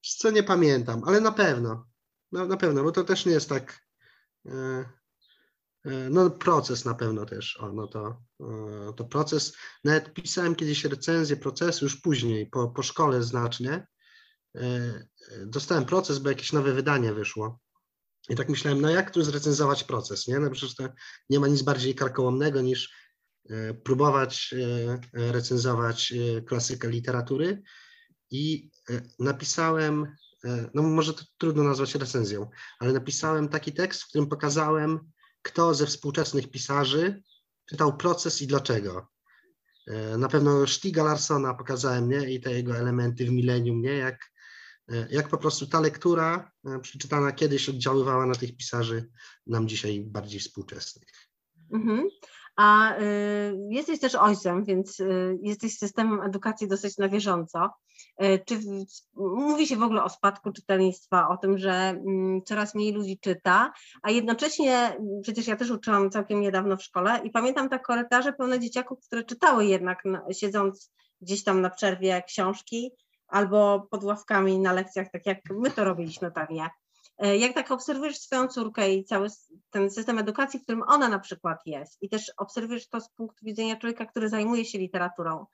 co 0.00 0.30
nie 0.30 0.42
pamiętam, 0.42 1.02
ale 1.06 1.20
na 1.20 1.32
pewno. 1.32 1.86
No, 2.32 2.46
na 2.46 2.56
pewno, 2.56 2.82
bo 2.82 2.92
to 2.92 3.04
też 3.04 3.26
nie 3.26 3.32
jest 3.32 3.48
tak. 3.48 3.80
E, 4.46 4.52
e, 5.84 6.10
no 6.10 6.30
proces 6.30 6.84
na 6.84 6.94
pewno 6.94 7.26
też. 7.26 7.56
O, 7.60 7.72
no 7.72 7.86
to, 7.86 8.22
e, 8.40 8.92
to 8.96 9.04
proces. 9.04 9.56
Nawet 9.84 10.14
pisałem 10.14 10.54
kiedyś 10.54 10.84
recenzję 10.84 11.36
procesu 11.36 11.84
już 11.84 12.00
później, 12.00 12.46
po, 12.46 12.68
po 12.68 12.82
szkole 12.82 13.22
znacznie. 13.22 13.86
Dostałem 15.46 15.84
proces, 15.84 16.18
bo 16.18 16.28
jakieś 16.28 16.52
nowe 16.52 16.72
wydanie 16.72 17.12
wyszło. 17.12 17.60
I 18.28 18.36
tak 18.36 18.48
myślałem, 18.48 18.80
no 18.80 18.90
jak 18.90 19.10
tu 19.10 19.22
zrecenzować 19.22 19.84
proces, 19.84 20.26
nie? 20.26 20.38
No 20.38 20.50
przecież 20.50 20.76
to 20.76 20.88
nie 21.30 21.40
ma 21.40 21.48
nic 21.48 21.62
bardziej 21.62 21.94
karkołomnego 21.94 22.60
niż 22.60 22.92
próbować 23.84 24.54
e, 24.54 24.92
e, 25.20 25.32
recenzować 25.32 26.12
e, 26.12 26.42
klasykę 26.42 26.90
literatury 26.90 27.62
i 28.30 28.70
e, 28.90 29.02
napisałem, 29.18 30.06
e, 30.44 30.70
no 30.74 30.82
może 30.82 31.14
to 31.14 31.24
trudno 31.38 31.62
nazwać 31.62 31.94
recenzją, 31.94 32.50
ale 32.78 32.92
napisałem 32.92 33.48
taki 33.48 33.72
tekst, 33.72 34.02
w 34.02 34.08
którym 34.08 34.28
pokazałem, 34.28 34.98
kto 35.42 35.74
ze 35.74 35.86
współczesnych 35.86 36.50
pisarzy 36.50 37.22
czytał 37.68 37.96
proces 37.96 38.42
i 38.42 38.46
dlaczego. 38.46 39.08
E, 39.86 40.18
Na 40.18 40.28
pewno 40.28 40.66
Stiga 40.66 41.04
Larsona 41.04 41.54
pokazałem, 41.54 42.08
nie? 42.08 42.30
I 42.30 42.40
te 42.40 42.52
jego 42.52 42.76
elementy 42.76 43.24
w 43.24 43.30
Millennium, 43.30 43.82
nie? 43.82 43.92
Jak, 43.92 44.32
e, 44.88 45.08
jak 45.10 45.28
po 45.28 45.38
prostu 45.38 45.66
ta 45.66 45.80
lektura 45.80 46.50
e, 46.66 46.80
przeczytana 46.80 47.32
kiedyś 47.32 47.68
oddziaływała 47.68 48.26
na 48.26 48.34
tych 48.34 48.56
pisarzy 48.56 49.10
nam 49.46 49.68
dzisiaj 49.68 50.00
bardziej 50.00 50.40
współczesnych. 50.40 51.08
Mhm. 51.72 52.08
A 52.58 52.98
y, 52.98 53.58
jesteś 53.70 54.00
też 54.00 54.14
ojcem, 54.14 54.64
więc 54.64 55.00
y, 55.00 55.38
jesteś 55.42 55.78
systemem 55.78 56.22
edukacji 56.22 56.68
dosyć 56.68 56.98
na 56.98 57.08
bieżąco. 57.08 57.70
Y, 58.22 58.42
czy 58.46 58.58
mówi 59.16 59.66
się 59.66 59.76
w 59.76 59.82
ogóle 59.82 60.04
o 60.04 60.08
spadku 60.08 60.52
czytelnictwa, 60.52 61.28
o 61.28 61.36
tym, 61.36 61.58
że 61.58 61.72
mm, 61.72 62.42
coraz 62.42 62.74
mniej 62.74 62.92
ludzi 62.92 63.18
czyta, 63.18 63.72
a 64.02 64.10
jednocześnie 64.10 64.76
mm, 64.76 65.20
przecież 65.22 65.46
ja 65.46 65.56
też 65.56 65.70
uczyłam 65.70 66.10
całkiem 66.10 66.40
niedawno 66.40 66.76
w 66.76 66.82
szkole 66.82 67.20
i 67.24 67.30
pamiętam 67.30 67.68
tak 67.68 67.86
korytarze 67.86 68.32
pełne 68.32 68.60
dzieciaków, 68.60 68.98
które 69.06 69.24
czytały 69.24 69.66
jednak 69.66 70.04
na, 70.04 70.22
siedząc 70.32 70.92
gdzieś 71.20 71.44
tam 71.44 71.60
na 71.60 71.70
przerwie 71.70 72.22
książki 72.22 72.90
albo 73.28 73.88
pod 73.90 74.04
ławkami 74.04 74.58
na 74.58 74.72
lekcjach, 74.72 75.10
tak 75.12 75.26
jak 75.26 75.38
my 75.50 75.70
to 75.70 75.84
robiliśmy 75.84 76.30
pewnie. 76.30 76.70
E, 77.18 77.36
Jak 77.36 77.54
tak 77.54 77.70
obserwujesz 77.70 78.18
swoją 78.18 78.48
córkę 78.48 78.94
i 78.94 79.04
cały 79.04 79.28
ten 79.70 79.90
system 79.90 80.18
edukacji, 80.18 80.60
w 80.60 80.62
którym 80.62 80.82
ona 80.82 81.08
na 81.08 81.18
przykład 81.18 81.58
jest, 81.66 82.02
i 82.02 82.08
też 82.08 82.32
obserwujesz 82.36 82.88
to 82.88 83.00
z 83.00 83.10
punktu 83.10 83.46
widzenia 83.46 83.76
człowieka, 83.76 84.06
który 84.06 84.28
zajmuje 84.28 84.64
się 84.64 84.78
literaturą, 84.78 85.46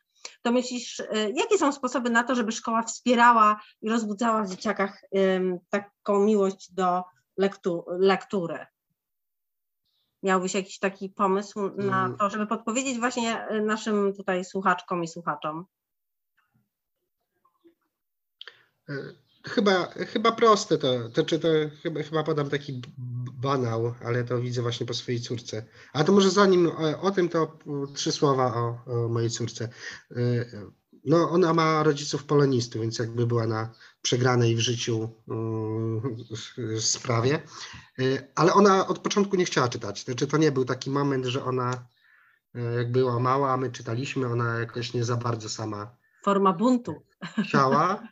to 0.42 0.52
myślisz, 0.52 1.00
e, 1.00 1.30
jakie 1.30 1.58
są 1.58 1.72
sposoby 1.72 2.10
na 2.10 2.22
to, 2.24 2.34
żeby 2.34 2.52
szkoła 2.52 2.82
wspierała 2.82 3.60
i 3.82 3.88
rozbudzała 3.88 4.42
w 4.42 4.50
dzieciakach 4.50 5.02
taką 5.70 6.20
miłość 6.24 6.72
do 6.72 7.04
lektu, 7.36 7.84
lektury? 7.88 8.66
Miałbyś 10.22 10.54
jakiś 10.54 10.78
taki 10.78 11.08
pomysł 11.08 11.70
na 11.76 12.04
Mm. 12.04 12.16
to, 12.18 12.30
żeby 12.30 12.46
podpowiedzieć 12.46 12.98
właśnie 12.98 13.46
e, 13.46 13.60
naszym 13.60 14.14
tutaj 14.16 14.44
słuchaczkom 14.44 15.04
i 15.04 15.08
słuchaczom? 15.08 15.66
E, 19.46 19.50
Chyba, 19.50 19.86
chyba 19.86 20.32
proste 20.32 20.78
to, 20.78 21.08
to 21.08 21.24
czy 21.24 21.38
to 21.38 21.48
chyba, 21.82 22.02
chyba 22.02 22.22
podam 22.22 22.50
taki 22.50 22.82
banał, 23.32 23.94
ale 24.04 24.24
to 24.24 24.40
widzę 24.40 24.62
właśnie 24.62 24.86
po 24.86 24.94
swojej 24.94 25.20
córce. 25.20 25.64
A 25.92 26.04
to 26.04 26.12
może 26.12 26.30
zanim 26.30 26.66
o, 26.66 27.00
o 27.00 27.10
tym, 27.10 27.28
to 27.28 27.58
trzy 27.94 28.12
słowa 28.12 28.54
o, 28.54 28.78
o 28.86 29.08
mojej 29.08 29.30
córce. 29.30 29.68
E, 30.10 30.44
No, 31.06 31.30
ona 31.30 31.54
ma 31.54 31.82
rodziców 31.82 32.24
polonistów, 32.24 32.80
więc 32.80 32.98
jakby 32.98 33.26
była 33.26 33.46
na 33.46 33.70
przegranej 34.02 34.56
w 34.56 34.60
życiu 34.60 35.08
mm, 35.28 36.16
sprawie, 36.80 37.42
E, 37.98 38.28
ale 38.34 38.52
ona 38.52 38.86
od 38.86 38.98
początku 38.98 39.36
nie 39.36 39.44
chciała 39.44 39.68
czytać. 39.68 40.04
Znaczy 40.04 40.26
to 40.26 40.36
nie 40.36 40.52
był 40.52 40.64
taki 40.64 40.90
moment, 40.90 41.26
że 41.26 41.44
ona 41.44 41.86
e, 42.54 42.60
jak 42.74 42.92
była 42.92 43.18
mała, 43.20 43.56
my 43.56 43.70
czytaliśmy, 43.70 44.26
ona 44.26 44.58
jakoś 44.60 44.94
nie 44.94 45.04
za 45.04 45.16
bardzo 45.16 45.48
sama 45.48 45.96
Forma 46.24 46.52
buntu. 46.52 47.02
Chciała, 47.44 48.08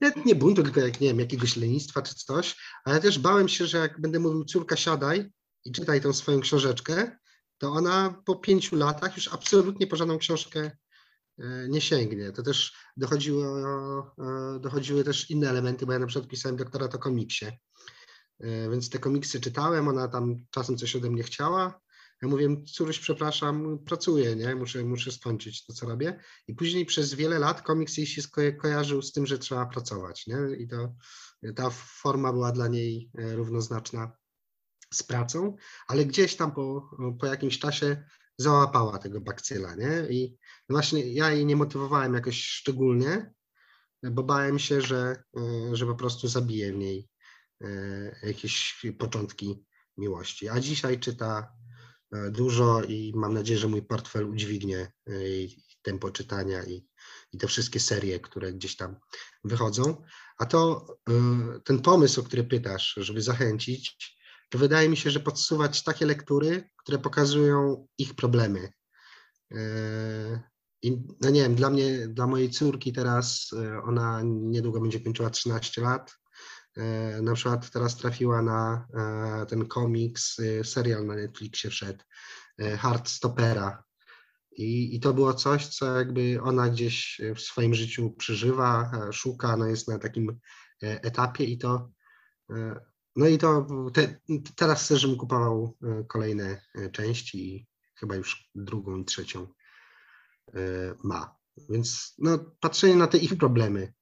nie, 0.00 0.12
nie 0.24 0.34
buntu, 0.34 0.62
tylko 0.62 0.80
jak, 0.80 1.00
nie 1.00 1.08
wiem, 1.08 1.20
jakiegoś 1.20 1.56
lenistwa 1.56 2.02
czy 2.02 2.14
coś, 2.14 2.56
ale 2.84 3.00
też 3.00 3.18
bałem 3.18 3.48
się, 3.48 3.66
że 3.66 3.78
jak 3.78 4.00
będę 4.00 4.18
mówił 4.18 4.44
córka 4.44 4.76
siadaj 4.76 5.30
i 5.64 5.72
czytaj 5.72 6.00
tą 6.00 6.12
swoją 6.12 6.40
książeczkę, 6.40 7.18
to 7.58 7.72
ona 7.72 8.22
po 8.24 8.36
pięciu 8.36 8.76
latach 8.76 9.16
już 9.16 9.28
absolutnie 9.28 9.86
po 9.86 9.96
żadną 9.96 10.18
książkę 10.18 10.70
e, 11.38 11.68
nie 11.68 11.80
sięgnie. 11.80 12.32
To 12.32 12.42
też 12.42 12.76
dochodziło, 12.96 13.58
e, 14.18 14.60
dochodziły 14.60 15.04
też 15.04 15.30
inne 15.30 15.50
elementy, 15.50 15.86
bo 15.86 15.92
ja 15.92 15.98
na 15.98 16.06
przykład 16.06 16.30
pisałem 16.30 16.56
doktorat 16.56 16.94
o 16.94 16.98
komiksie, 16.98 17.46
E, 18.40 18.70
więc 18.70 18.90
te 18.90 18.98
komiksy 18.98 19.40
czytałem, 19.40 19.88
ona 19.88 20.08
tam 20.08 20.46
czasem 20.50 20.76
coś 20.76 20.96
ode 20.96 21.10
mnie 21.10 21.22
chciała, 21.22 21.80
ja 22.24 22.30
mówię, 22.30 22.64
córuś, 22.64 22.98
przepraszam, 22.98 23.78
pracuję, 23.78 24.36
nie? 24.36 24.54
Muszę, 24.54 24.84
muszę 24.84 25.12
skończyć 25.12 25.66
to, 25.66 25.72
co 25.72 25.88
robię. 25.88 26.20
I 26.48 26.54
później 26.54 26.86
przez 26.86 27.14
wiele 27.14 27.38
lat 27.38 27.62
komiks 27.62 27.96
jej 27.96 28.06
się 28.06 28.22
sko- 28.22 28.56
kojarzył 28.56 29.02
z 29.02 29.12
tym, 29.12 29.26
że 29.26 29.38
trzeba 29.38 29.66
pracować, 29.66 30.26
nie? 30.26 30.38
I 30.58 30.68
to 30.68 30.94
ta 31.56 31.70
forma 31.70 32.32
była 32.32 32.52
dla 32.52 32.68
niej 32.68 33.10
e, 33.18 33.36
równoznaczna 33.36 34.12
z 34.94 35.02
pracą, 35.02 35.56
ale 35.88 36.04
gdzieś 36.04 36.36
tam 36.36 36.52
po, 36.52 36.90
po 37.20 37.26
jakimś 37.26 37.58
czasie 37.58 38.04
załapała 38.38 38.98
tego 38.98 39.20
bakcyla, 39.20 39.74
nie? 39.74 40.06
I 40.10 40.36
właśnie 40.68 41.12
ja 41.12 41.30
jej 41.30 41.46
nie 41.46 41.56
motywowałem 41.56 42.14
jakoś 42.14 42.42
szczególnie, 42.42 43.32
bo 44.02 44.22
bałem 44.22 44.58
się, 44.58 44.80
że, 44.80 45.22
e, 45.36 45.76
że 45.76 45.86
po 45.86 45.94
prostu 45.94 46.28
zabiję 46.28 46.72
w 46.72 46.76
niej 46.76 47.08
e, 47.60 48.26
jakieś 48.26 48.86
początki 48.98 49.64
miłości. 49.96 50.48
A 50.48 50.60
dzisiaj 50.60 51.00
czyta 51.00 51.52
dużo 52.30 52.82
i 52.82 53.12
mam 53.16 53.34
nadzieję, 53.34 53.58
że 53.58 53.68
mój 53.68 53.82
portfel 53.82 54.28
udźwignie 54.28 54.78
e, 54.78 55.12
tempo 55.82 56.10
czytania 56.10 56.64
i, 56.64 56.86
i 57.32 57.38
te 57.38 57.46
wszystkie 57.46 57.80
serie, 57.80 58.20
które 58.20 58.52
gdzieś 58.52 58.76
tam 58.76 58.96
wychodzą. 59.44 60.02
A 60.38 60.46
to 60.46 60.86
e, 61.08 61.12
ten 61.64 61.82
pomysł, 61.82 62.20
o 62.20 62.24
który 62.24 62.44
pytasz, 62.44 62.94
żeby 62.96 63.22
zachęcić, 63.22 64.16
to 64.50 64.58
wydaje 64.58 64.88
mi 64.88 64.96
się, 64.96 65.10
że 65.10 65.20
podsuwać 65.20 65.82
takie 65.82 66.06
lektury, 66.06 66.70
które 66.76 66.98
pokazują 66.98 67.86
ich 67.98 68.14
problemy. 68.14 68.72
E, 69.54 70.40
I 70.82 71.02
no 71.20 71.30
nie 71.30 71.42
wiem, 71.42 71.54
dla 71.54 71.70
mnie, 71.70 72.08
dla 72.08 72.26
mojej 72.26 72.50
córki 72.50 72.92
teraz, 72.92 73.50
e, 73.52 73.82
ona 73.82 74.20
niedługo 74.24 74.80
będzie 74.80 75.00
kończyła 75.00 75.30
13 75.30 75.80
lat, 75.80 76.14
E, 76.14 76.23
na 77.22 77.34
przykład 77.34 77.70
teraz 77.70 77.96
trafiła 77.96 78.42
na 78.42 78.86
e, 78.94 79.46
ten 79.46 79.66
komiks, 79.66 80.40
e, 80.40 80.64
serial 80.64 81.06
na 81.06 81.14
Netflixie 81.14 81.70
wszedł, 81.70 82.04
Hardstopera. 82.78 83.84
I, 84.56 84.96
I 84.96 85.00
to 85.00 85.14
było 85.14 85.34
coś, 85.34 85.66
co 85.68 85.98
jakby 85.98 86.42
ona 86.42 86.68
gdzieś 86.68 87.20
w 87.36 87.40
swoim 87.40 87.74
życiu 87.74 88.10
przeżywa, 88.10 88.90
szuka, 89.12 89.56
no 89.56 89.66
jest 89.66 89.88
na 89.88 89.98
takim 89.98 90.38
etapie 90.80 91.44
i 91.44 91.58
to 91.58 91.90
no 93.16 93.26
i 93.26 93.38
to 93.38 93.66
te, 93.94 94.20
teraz 94.56 94.84
chcę, 94.84 94.96
żebym 94.96 95.16
kupował 95.16 95.76
kolejne 96.08 96.60
części 96.92 97.54
i 97.54 97.66
chyba 97.94 98.16
już 98.16 98.50
drugą 98.54 98.96
i 98.96 99.04
trzecią 99.04 99.46
ma. 101.04 101.36
Więc 101.70 102.14
no, 102.18 102.38
patrzenie 102.60 102.96
na 102.96 103.06
te 103.06 103.18
ich 103.18 103.38
problemy, 103.38 103.92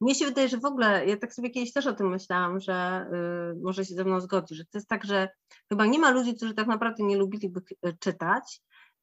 mnie 0.00 0.14
się 0.14 0.24
wydaje, 0.24 0.48
że 0.48 0.58
w 0.58 0.64
ogóle, 0.64 1.06
ja 1.06 1.16
tak 1.16 1.34
sobie 1.34 1.50
kiedyś 1.50 1.72
też 1.72 1.86
o 1.86 1.92
tym 1.92 2.10
myślałam, 2.10 2.60
że 2.60 3.06
y, 3.52 3.60
może 3.62 3.84
się 3.84 3.94
ze 3.94 4.04
mną 4.04 4.20
zgodzi, 4.20 4.54
że 4.54 4.64
to 4.64 4.78
jest 4.78 4.88
tak, 4.88 5.04
że 5.04 5.28
chyba 5.68 5.86
nie 5.86 5.98
ma 5.98 6.10
ludzi, 6.10 6.36
którzy 6.36 6.54
tak 6.54 6.66
naprawdę 6.66 7.04
nie 7.04 7.16
lubiliby 7.16 7.60
y, 7.86 7.96
czytać, 8.00 8.60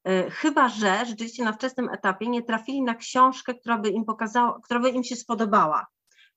y, 0.08 0.30
chyba 0.30 0.68
że 0.68 1.06
rzeczywiście 1.06 1.44
na 1.44 1.52
wczesnym 1.52 1.88
etapie 1.88 2.28
nie 2.28 2.42
trafili 2.42 2.82
na 2.82 2.94
książkę, 2.94 3.54
która 3.54 3.78
by 3.78 3.90
im 3.90 4.04
pokazała, 4.04 4.60
która 4.64 4.80
by 4.80 4.90
im 4.90 5.04
się 5.04 5.16
spodobała. 5.16 5.86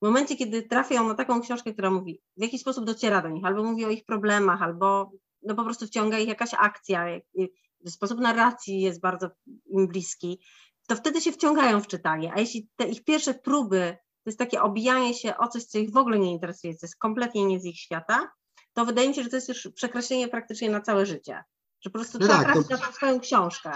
W 0.02 0.06
momencie, 0.06 0.36
kiedy 0.36 0.64
trafią 0.64 1.08
na 1.08 1.16
taką 1.16 1.42
książkę, 1.42 1.74
która 1.74 1.92
mówi, 1.92 2.22
w 2.38 2.42
jaki 2.42 2.60
sposób 2.60 2.86
dociera 2.86 3.22
do 3.22 3.30
nich, 3.30 3.46
albo 3.46 3.64
mówi 3.64 3.86
o 3.86 3.90
ich 3.90 4.06
problemach, 4.06 4.62
albo 4.62 5.12
no 5.44 5.56
po 5.56 5.64
prostu 5.64 5.88
wciąga 5.88 6.20
ich 6.20 6.28
jakaś 6.28 6.50
akcja, 6.54 7.06
sposób 7.86 8.20
narracji 8.20 8.82
jest 8.82 9.02
bardzo 9.02 9.30
im 9.70 9.88
bliski, 9.88 10.40
to 10.88 10.96
wtedy 10.96 11.22
się 11.22 11.32
wciągają 11.32 11.82
w 11.82 11.88
czytanie. 11.88 12.32
A 12.36 12.40
jeśli 12.40 12.70
te 12.76 12.88
ich 12.88 13.04
pierwsze 13.04 13.34
próby 13.34 13.98
to 14.26 14.30
jest 14.30 14.40
takie 14.40 14.62
obijanie 14.62 15.14
się 15.14 15.38
o 15.38 15.48
coś, 15.48 15.64
co 15.64 15.78
ich 15.78 15.92
w 15.92 15.98
ogóle 15.98 16.20
nie 16.20 16.32
interesuje, 16.32 16.76
co 16.76 16.86
jest 16.86 16.98
kompletnie 16.98 17.46
nie 17.46 17.60
z 17.60 17.66
ich 17.66 17.80
świata, 17.80 18.32
to 18.74 18.86
wydaje 18.86 19.10
mi 19.10 19.16
się, 19.16 19.24
że 19.24 19.30
to 19.30 19.36
jest 19.36 19.50
już 19.50 19.68
przekreślenie 19.76 20.28
praktycznie 20.28 20.70
na 20.70 20.82
całe 20.82 21.06
życie. 21.06 21.44
Że 21.82 21.90
po 21.90 22.00
prostu 22.00 22.18
no 22.20 22.26
trzeba 22.28 22.44
tak, 22.44 22.54
trafić 22.54 22.68
to... 22.70 22.78
na 22.78 22.92
swoją 22.92 23.20
książkę. 23.20 23.72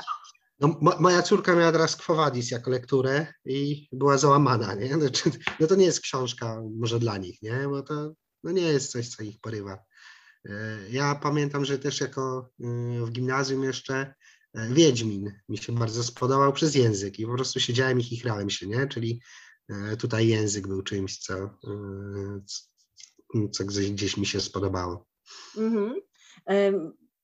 No, 0.59 0.79
moja 0.99 1.21
córka 1.21 1.55
miała 1.55 1.71
teraz 1.71 1.95
Kwowadis 1.95 2.51
jako 2.51 2.71
lekturę 2.71 3.33
i 3.45 3.87
była 3.91 4.17
załamana, 4.17 4.73
nie? 4.73 4.93
Znaczy, 4.99 5.31
no 5.59 5.67
to 5.67 5.75
nie 5.75 5.85
jest 5.85 6.01
książka 6.01 6.61
może 6.79 6.99
dla 6.99 7.17
nich, 7.17 7.41
nie? 7.41 7.67
Bo 7.69 7.83
to 7.83 8.13
no 8.43 8.51
nie 8.51 8.61
jest 8.61 8.91
coś, 8.91 9.07
co 9.09 9.23
ich 9.23 9.39
porywa. 9.39 9.83
E, 10.45 10.79
ja 10.89 11.15
pamiętam, 11.15 11.65
że 11.65 11.79
też 11.79 12.01
jako 12.01 12.49
y, 12.59 13.05
w 13.05 13.11
gimnazjum 13.11 13.63
jeszcze 13.63 14.13
e, 14.53 14.69
Wiedźmin 14.73 15.31
mi 15.49 15.57
się 15.57 15.73
bardzo 15.73 16.03
spodobał 16.03 16.53
przez 16.53 16.75
język 16.75 17.19
i 17.19 17.25
po 17.25 17.33
prostu 17.33 17.59
siedziałem 17.59 17.99
i 17.99 18.03
chichrałem 18.03 18.49
się, 18.49 18.67
nie? 18.67 18.87
Czyli 18.87 19.21
tutaj 19.99 20.27
język 20.27 20.67
był 20.67 20.81
czymś, 20.81 21.17
co, 21.17 21.33
e, 21.33 21.49
co 23.51 23.65
gdzieś 23.65 24.17
mi 24.17 24.25
się 24.25 24.41
spodobało. 24.41 25.05
Mhm. 25.57 26.01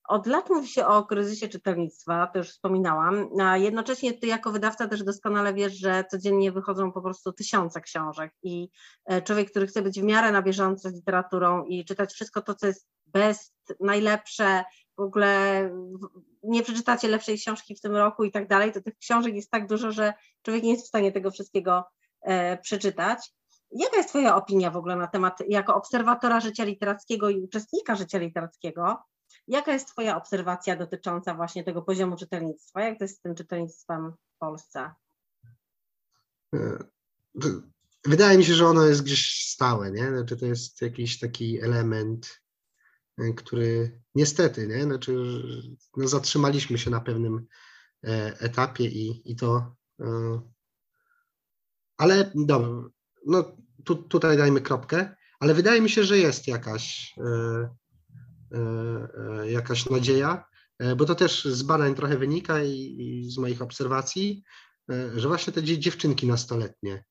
Od 0.08 0.26
lat 0.26 0.50
mówi 0.50 0.68
się 0.68 0.86
o 0.86 1.04
kryzysie 1.04 1.48
czytelnictwa, 1.48 2.26
to 2.26 2.38
już 2.38 2.48
wspominałam, 2.48 3.28
a 3.40 3.56
jednocześnie 3.56 4.14
ty 4.14 4.26
jako 4.26 4.52
wydawca 4.52 4.88
też 4.88 5.02
doskonale 5.02 5.54
wiesz, 5.54 5.72
że 5.78 6.04
codziennie 6.10 6.52
wychodzą 6.52 6.92
po 6.92 7.02
prostu 7.02 7.32
tysiące 7.32 7.80
książek 7.80 8.32
i 8.42 8.68
e, 9.06 9.22
człowiek, 9.22 9.50
który 9.50 9.66
chce 9.66 9.82
być 9.82 10.00
w 10.00 10.04
miarę 10.04 10.32
na 10.32 10.42
bieżąco 10.42 10.90
z 10.90 10.94
literaturą 10.94 11.64
i 11.64 11.84
czytać 11.84 12.12
wszystko 12.12 12.42
to, 12.42 12.54
co 12.54 12.66
jest 12.66 12.88
best, 13.06 13.54
najlepsze, 13.80 14.64
w 14.96 15.00
ogóle 15.00 15.70
nie 16.42 16.62
przeczytacie 16.62 17.08
lepszej 17.08 17.38
książki 17.38 17.74
w 17.76 17.80
tym 17.80 17.96
roku 17.96 18.24
i 18.24 18.30
tak 18.30 18.48
dalej, 18.48 18.72
to 18.72 18.80
tych 18.80 18.96
książek 18.96 19.34
jest 19.34 19.50
tak 19.50 19.68
dużo, 19.68 19.92
że 19.92 20.14
człowiek 20.42 20.64
nie 20.64 20.70
jest 20.70 20.84
w 20.84 20.88
stanie 20.88 21.12
tego 21.12 21.30
wszystkiego 21.30 21.84
E, 21.84 21.95
przeczytać. 22.62 23.32
Jaka 23.70 23.96
jest 23.96 24.08
Twoja 24.08 24.36
opinia 24.36 24.70
w 24.70 24.76
ogóle 24.76 24.96
na 24.96 25.06
temat, 25.06 25.38
jako 25.48 25.74
obserwatora 25.74 26.40
życia 26.40 26.64
literackiego 26.64 27.30
i 27.30 27.40
uczestnika 27.40 27.96
życia 27.96 28.18
literackiego, 28.18 28.98
jaka 29.48 29.72
jest 29.72 29.88
Twoja 29.88 30.16
obserwacja 30.16 30.76
dotycząca 30.76 31.34
właśnie 31.34 31.64
tego 31.64 31.82
poziomu 31.82 32.16
czytelnictwa? 32.16 32.82
Jak 32.82 32.98
to 32.98 33.04
jest 33.04 33.18
z 33.18 33.20
tym 33.20 33.34
czytelnictwem 33.34 34.12
w 34.12 34.38
Polsce? 34.38 34.90
E, 36.54 36.78
wydaje 38.04 38.38
mi 38.38 38.44
się, 38.44 38.54
że 38.54 38.66
ono 38.66 38.84
jest 38.86 39.02
gdzieś 39.02 39.50
stałe, 39.52 39.90
nie? 39.90 40.08
Znaczy 40.08 40.36
to 40.36 40.46
jest 40.46 40.82
jakiś 40.82 41.18
taki 41.18 41.60
element, 41.60 42.42
e, 43.18 43.32
który 43.32 44.00
niestety, 44.14 44.66
nie? 44.66 44.82
Znaczy, 44.82 45.42
no 45.96 46.08
zatrzymaliśmy 46.08 46.78
się 46.78 46.90
na 46.90 47.00
pewnym 47.00 47.46
etapie 48.40 48.84
i, 48.84 49.32
i 49.32 49.36
to 49.36 49.76
ale 51.96 52.30
dobra, 52.34 52.68
no 53.26 53.56
tu, 53.84 53.96
tutaj 53.96 54.36
dajmy 54.36 54.60
kropkę, 54.60 55.16
ale 55.40 55.54
wydaje 55.54 55.80
mi 55.80 55.90
się, 55.90 56.04
że 56.04 56.18
jest 56.18 56.48
jakaś, 56.48 57.14
e, 57.18 57.68
e, 58.52 58.58
e, 59.42 59.50
jakaś 59.50 59.90
nadzieja, 59.90 60.44
bo 60.96 61.04
to 61.04 61.14
też 61.14 61.44
z 61.44 61.62
badań 61.62 61.94
trochę 61.94 62.18
wynika 62.18 62.62
i, 62.62 62.96
i 62.98 63.30
z 63.30 63.38
moich 63.38 63.62
obserwacji, 63.62 64.42
że 65.16 65.28
właśnie 65.28 65.52
te 65.52 65.62
dziewczynki 65.62 66.26
nastoletnie 66.26 67.04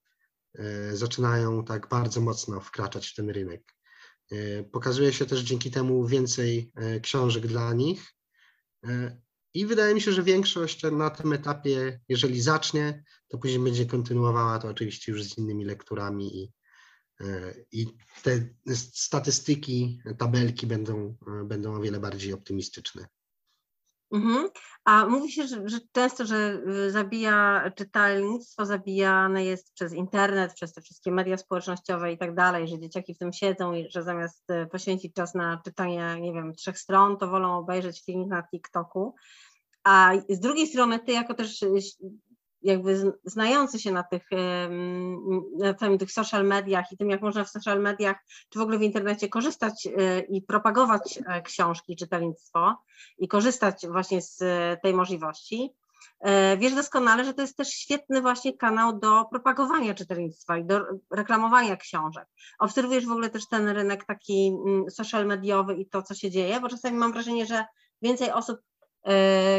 zaczynają 0.93 1.65
tak 1.65 1.89
bardzo 1.89 2.21
mocno 2.21 2.61
wkraczać 2.61 3.07
w 3.07 3.15
ten 3.15 3.29
rynek. 3.29 3.75
Pokazuje 4.71 5.13
się 5.13 5.25
też 5.25 5.39
dzięki 5.39 5.71
temu 5.71 6.07
więcej 6.07 6.71
książek 7.01 7.47
dla 7.47 7.73
nich 7.73 8.13
i 9.55 9.65
wydaje 9.65 9.93
mi 9.93 10.01
się, 10.01 10.11
że 10.11 10.23
większość 10.23 10.83
na 10.91 11.09
tym 11.09 11.33
etapie, 11.33 11.99
jeżeli 12.09 12.41
zacznie, 12.41 13.03
to 13.27 13.37
później 13.37 13.59
będzie 13.59 13.85
kontynuowała 13.85 14.59
to 14.59 14.67
oczywiście 14.67 15.11
już 15.11 15.23
z 15.23 15.37
innymi 15.37 15.65
lekturami 15.65 16.43
i, 16.43 16.53
e, 17.21 17.53
i 17.71 17.87
te 18.23 18.49
statystyki, 18.93 20.01
tabelki 20.17 20.67
będą, 20.67 21.17
e, 21.27 21.43
będą 21.43 21.75
o 21.75 21.81
wiele 21.81 21.99
bardziej 21.99 22.33
optymistyczne. 22.33 23.07
Mhm. 24.11 24.49
A 24.85 25.05
mówi 25.05 25.31
się, 25.31 25.47
że, 25.47 25.69
że, 25.69 25.79
często, 25.91 26.25
że 26.25 26.61
y, 26.67 26.91
zabija 26.91 27.71
czytelnictwo, 27.75 28.65
zabijane 28.65 29.45
jest 29.45 29.73
przez 29.73 29.93
internet, 29.93 30.53
przez 30.53 30.73
te 30.73 30.81
wszystkie 30.81 31.11
media 31.11 31.37
społecznościowe 31.37 32.11
i 32.11 32.17
tak 32.17 32.35
dalej, 32.35 32.67
że 32.67 32.79
dzieciaki 32.79 33.13
w 33.13 33.17
tym 33.17 33.33
siedzą 33.33 33.73
i 33.73 33.91
że 33.91 34.03
zamiast 34.03 34.49
y, 34.49 34.67
poświęcić 34.67 35.13
czas 35.13 35.35
na 35.35 35.61
czytanie, 35.65 36.21
nie 36.21 36.33
wiem, 36.33 36.53
trzech 36.53 36.79
stron, 36.79 37.17
to 37.17 37.27
wolą 37.27 37.57
obejrzeć 37.57 38.05
film 38.05 38.27
na 38.27 38.43
TikToku. 38.43 39.15
A 39.85 40.11
z 40.29 40.39
drugiej 40.39 40.67
strony 40.67 40.99
ty 40.99 41.11
jako 41.11 41.33
też 41.33 41.61
y, 41.61 41.67
jakby 42.65 43.13
znający 43.23 43.79
się 43.79 43.91
na 43.91 44.03
tych, 44.03 44.29
na 45.59 45.97
tych 45.99 46.11
social 46.11 46.45
mediach 46.45 46.91
i 46.91 46.97
tym, 46.97 47.09
jak 47.09 47.21
można 47.21 47.43
w 47.43 47.49
social 47.49 47.81
mediach, 47.81 48.17
czy 48.49 48.59
w 48.59 48.61
ogóle 48.61 48.77
w 48.77 48.81
internecie 48.81 49.29
korzystać 49.29 49.85
y, 49.85 49.91
i 50.29 50.41
propagować 50.41 51.19
e, 51.25 51.41
książki, 51.41 51.95
czytelnictwo 51.95 52.75
i 53.17 53.27
korzystać 53.27 53.87
właśnie 53.87 54.21
z 54.21 54.41
e, 54.41 54.77
tej 54.83 54.93
możliwości, 54.93 55.73
e, 56.19 56.57
wiesz 56.57 56.75
doskonale, 56.75 57.25
że 57.25 57.33
to 57.33 57.41
jest 57.41 57.57
też 57.57 57.69
świetny 57.69 58.21
właśnie 58.21 58.57
kanał 58.57 58.99
do 58.99 59.25
propagowania 59.25 59.93
czytelnictwa 59.93 60.57
i 60.57 60.65
do 60.65 60.81
reklamowania 61.11 61.77
książek. 61.77 62.27
Obserwujesz 62.59 63.05
w 63.05 63.11
ogóle 63.11 63.29
też 63.29 63.47
ten 63.47 63.69
rynek 63.69 64.05
taki 64.05 64.47
mm, 64.47 64.91
social 64.91 65.25
mediowy 65.25 65.75
i 65.75 65.89
to, 65.89 66.01
co 66.01 66.13
się 66.13 66.31
dzieje, 66.31 66.61
bo 66.61 66.69
czasami 66.69 66.97
mam 66.97 67.13
wrażenie, 67.13 67.45
że 67.45 67.65
więcej 68.01 68.31
osób 68.31 68.59
E, 68.59 68.74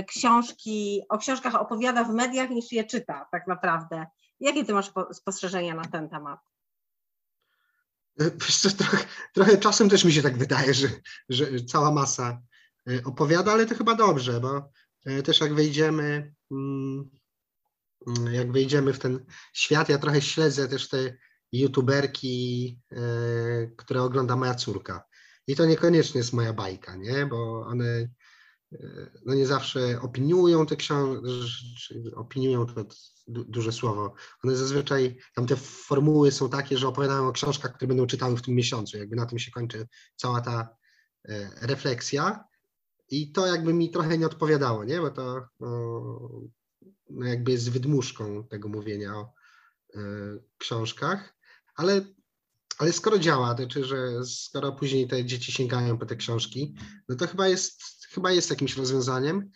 książki, 0.09 1.03
o 1.09 1.19
książkach 1.19 1.55
opowiada 1.55 2.05
w 2.05 2.15
mediach 2.15 2.51
niż 2.51 2.73
je 2.73 2.85
czyta 2.85 3.29
tak 3.33 3.47
naprawdę. 3.47 4.07
Jakie 4.41 4.65
ty 4.65 4.73
masz 4.73 4.91
spostrzeżenia 5.13 5.75
na 5.75 5.85
ten 5.85 6.09
temat? 6.09 6.41
Wiesz 8.19 8.75
trochę, 8.77 8.99
trochę 9.33 9.59
czasem 9.59 9.89
też 9.89 10.05
mi 10.05 10.13
się 10.13 10.23
tak 10.23 10.39
wydaje, 10.39 10.75
że, 10.75 10.89
że 11.29 11.47
cała 11.65 11.91
masa 11.91 12.43
e, 12.91 13.05
opowiada, 13.05 13.53
ale 13.53 13.67
to 13.67 13.75
chyba 13.75 13.95
dobrze, 13.95 14.41
bo 14.41 14.71
e, 15.07 15.23
też 15.23 15.41
jak 15.41 15.55
wejdziemy, 15.55 16.35
mm, 16.51 17.11
mm, 18.07 18.35
jak 18.35 18.53
wejdziemy 18.53 18.93
w 18.93 18.99
ten 18.99 19.25
świat, 19.53 19.89
ja 19.89 19.99
trochę 19.99 20.23
śledzę 20.23 20.69
też 20.69 20.89
te 20.89 21.17
youtuberki, 21.53 22.79
które 23.77 24.03
ogląda 24.03 24.37
moja 24.37 24.55
córka. 24.55 25.05
I 25.47 25.57
to 25.57 25.67
niekoniecznie 25.67 26.19
jest 26.19 26.33
moja 26.33 26.53
bajka, 26.53 26.97
nie? 26.97 27.27
Bo 27.27 27.61
one 27.61 28.09
no 29.27 29.35
nie 29.35 29.47
zawsze 29.47 30.01
opiniują 30.01 30.67
te 30.67 30.77
książki, 30.77 32.15
opiniują 32.15 32.67
to 32.67 32.85
duże 33.29 33.73
słowo. 33.73 34.15
One 34.45 34.57
zazwyczaj, 34.57 35.19
tam 35.35 35.47
te 35.47 35.57
formuły 35.57 36.33
są 36.33 36.49
takie, 36.49 36.79
że 36.79 36.89
opowiadają 36.89 37.29
o 37.29 37.33
książkach, 37.33 37.75
które 37.75 37.89
będą 37.89 38.07
czytały 38.07 38.37
w 38.37 38.43
tym 38.43 38.55
miesiącu. 38.55 38.99
Jakby 38.99 39.17
na 39.17 39.27
tym 39.27 39.39
się 39.39 39.51
kończy 39.51 39.87
cała 40.17 40.41
ta 40.41 40.77
e, 41.29 41.51
refleksja. 41.67 42.45
I 43.11 43.33
to 43.33 43.47
jakby 43.47 43.75
mi 43.75 43.91
trochę 43.91 44.19
nie 44.19 44.27
odpowiadało, 44.27 44.85
nie? 44.85 45.01
Bo 45.01 45.11
to 45.11 45.49
no 47.11 47.27
jakby 47.27 47.53
jest 47.53 47.71
wydmuszką 47.71 48.45
tego 48.45 48.69
mówienia 48.69 49.17
o 49.17 49.33
e, 49.95 50.01
książkach. 50.59 51.37
Ale 51.77 52.05
ale 52.79 52.93
skoro 52.93 53.19
działa, 53.19 53.55
to 53.55 53.63
znaczy, 53.63 53.85
że 53.85 54.25
skoro 54.25 54.73
później 54.73 55.09
te 55.09 55.25
dzieci 55.25 55.53
sięgają 55.53 55.99
po 55.99 56.07
te 56.07 56.17
książki, 56.17 56.75
no 57.09 57.17
to 57.17 57.27
chyba 57.27 57.49
jest, 57.49 57.83
chyba 58.17 58.33
jest 58.33 58.51
jakimś 58.51 58.77
rozwiązaniem, 58.77 59.51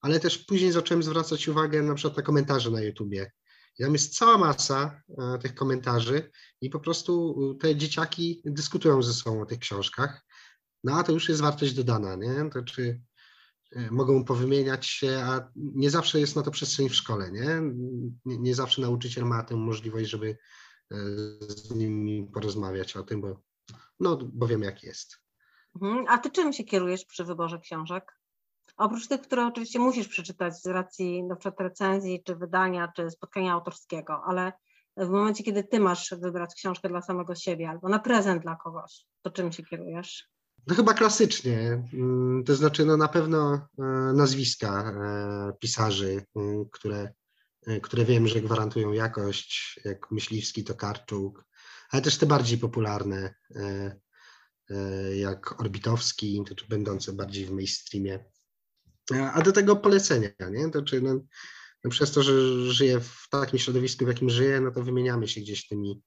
ale 0.00 0.20
też 0.20 0.38
później 0.38 0.72
zacząłem 0.72 1.02
zwracać 1.02 1.48
uwagę 1.48 1.82
na 1.82 1.94
przykład 1.94 2.16
na 2.16 2.22
komentarze 2.22 2.70
na 2.70 2.80
YouTubie 2.80 3.30
tam 3.78 3.92
jest 3.92 4.16
cała 4.16 4.38
masa 4.38 5.02
e, 5.18 5.38
tych 5.38 5.54
komentarzy 5.54 6.30
i 6.60 6.70
po 6.70 6.80
prostu 6.80 7.34
te 7.60 7.76
dzieciaki 7.76 8.42
dyskutują 8.44 9.02
ze 9.02 9.12
sobą 9.12 9.42
o 9.42 9.46
tych 9.46 9.58
książkach. 9.58 10.26
No 10.84 10.98
a 10.98 11.02
to 11.02 11.12
już 11.12 11.28
jest 11.28 11.40
wartość 11.40 11.74
dodana, 11.74 12.16
nie? 12.16 12.50
To 12.50 12.62
czy 12.62 13.00
e, 13.72 13.90
mogą 13.90 14.24
powymieniać 14.24 14.86
się, 14.86 15.22
a 15.24 15.50
nie 15.56 15.90
zawsze 15.90 16.20
jest 16.20 16.36
na 16.36 16.42
to 16.42 16.50
przestrzeń 16.50 16.88
w 16.88 16.94
szkole, 16.94 17.32
nie? 17.32 17.60
Nie, 18.24 18.38
nie 18.38 18.54
zawsze 18.54 18.82
nauczyciel 18.82 19.24
ma 19.24 19.42
tę 19.42 19.56
możliwość, 19.56 20.10
żeby 20.10 20.36
e, 20.90 20.96
z 21.48 21.70
nimi 21.70 22.30
porozmawiać 22.34 22.96
o 22.96 23.02
tym, 23.02 23.20
bo, 23.20 23.42
no, 24.00 24.18
bo 24.32 24.46
wiem 24.46 24.62
jak 24.62 24.82
jest. 24.82 25.21
Mhm. 25.74 26.04
A 26.08 26.18
ty 26.18 26.30
czym 26.30 26.52
się 26.52 26.64
kierujesz 26.64 27.04
przy 27.04 27.24
wyborze 27.24 27.58
książek? 27.58 28.18
Oprócz 28.76 29.08
tych, 29.08 29.20
które 29.20 29.46
oczywiście 29.46 29.78
musisz 29.78 30.08
przeczytać 30.08 30.62
z 30.62 30.66
racji 30.66 31.24
na 31.24 31.36
przykład 31.36 31.60
recenzji, 31.60 32.22
czy 32.24 32.36
wydania, 32.36 32.92
czy 32.96 33.10
spotkania 33.10 33.52
autorskiego, 33.52 34.22
ale 34.26 34.52
w 34.96 35.08
momencie, 35.08 35.44
kiedy 35.44 35.64
ty 35.64 35.80
masz 35.80 36.14
wybrać 36.20 36.54
książkę 36.54 36.88
dla 36.88 37.02
samego 37.02 37.34
siebie 37.34 37.68
albo 37.68 37.88
na 37.88 37.98
prezent 37.98 38.42
dla 38.42 38.56
kogoś, 38.56 39.06
to 39.22 39.30
czym 39.30 39.52
się 39.52 39.62
kierujesz? 39.62 40.28
No 40.66 40.74
chyba 40.74 40.94
klasycznie, 40.94 41.82
mm, 41.94 42.44
to 42.44 42.54
znaczy 42.54 42.84
no 42.84 42.96
na 42.96 43.08
pewno 43.08 43.54
e, 43.54 43.82
nazwiska 44.12 44.82
e, 44.82 45.52
pisarzy, 45.60 46.24
mm, 46.36 46.64
które, 46.72 47.12
e, 47.66 47.80
które 47.80 48.04
wiem, 48.04 48.28
że 48.28 48.40
gwarantują 48.40 48.92
jakość, 48.92 49.80
jak 49.84 50.10
Myśliwski, 50.10 50.64
Tokarczuk, 50.64 51.44
ale 51.90 52.02
też 52.02 52.18
te 52.18 52.26
bardziej 52.26 52.58
popularne, 52.58 53.34
jak 55.14 55.60
Orbitowski, 55.60 56.42
to 56.48 56.66
będące 56.68 57.12
bardziej 57.12 57.46
w 57.46 57.50
mainstreamie. 57.50 58.24
A 59.32 59.42
do 59.42 59.52
tego 59.52 59.76
polecenia, 59.76 60.30
nie? 60.50 60.70
To 60.70 60.82
czy 60.82 61.00
no, 61.00 61.20
no 61.84 61.90
przez 61.90 62.12
to, 62.12 62.22
że 62.22 62.32
żyję 62.72 63.00
w 63.00 63.26
takim 63.30 63.58
środowisku, 63.58 64.04
w 64.04 64.08
jakim 64.08 64.30
żyję, 64.30 64.60
no 64.60 64.70
to 64.70 64.82
wymieniamy 64.82 65.28
się 65.28 65.40
gdzieś 65.40 65.66
tymi 65.66 66.02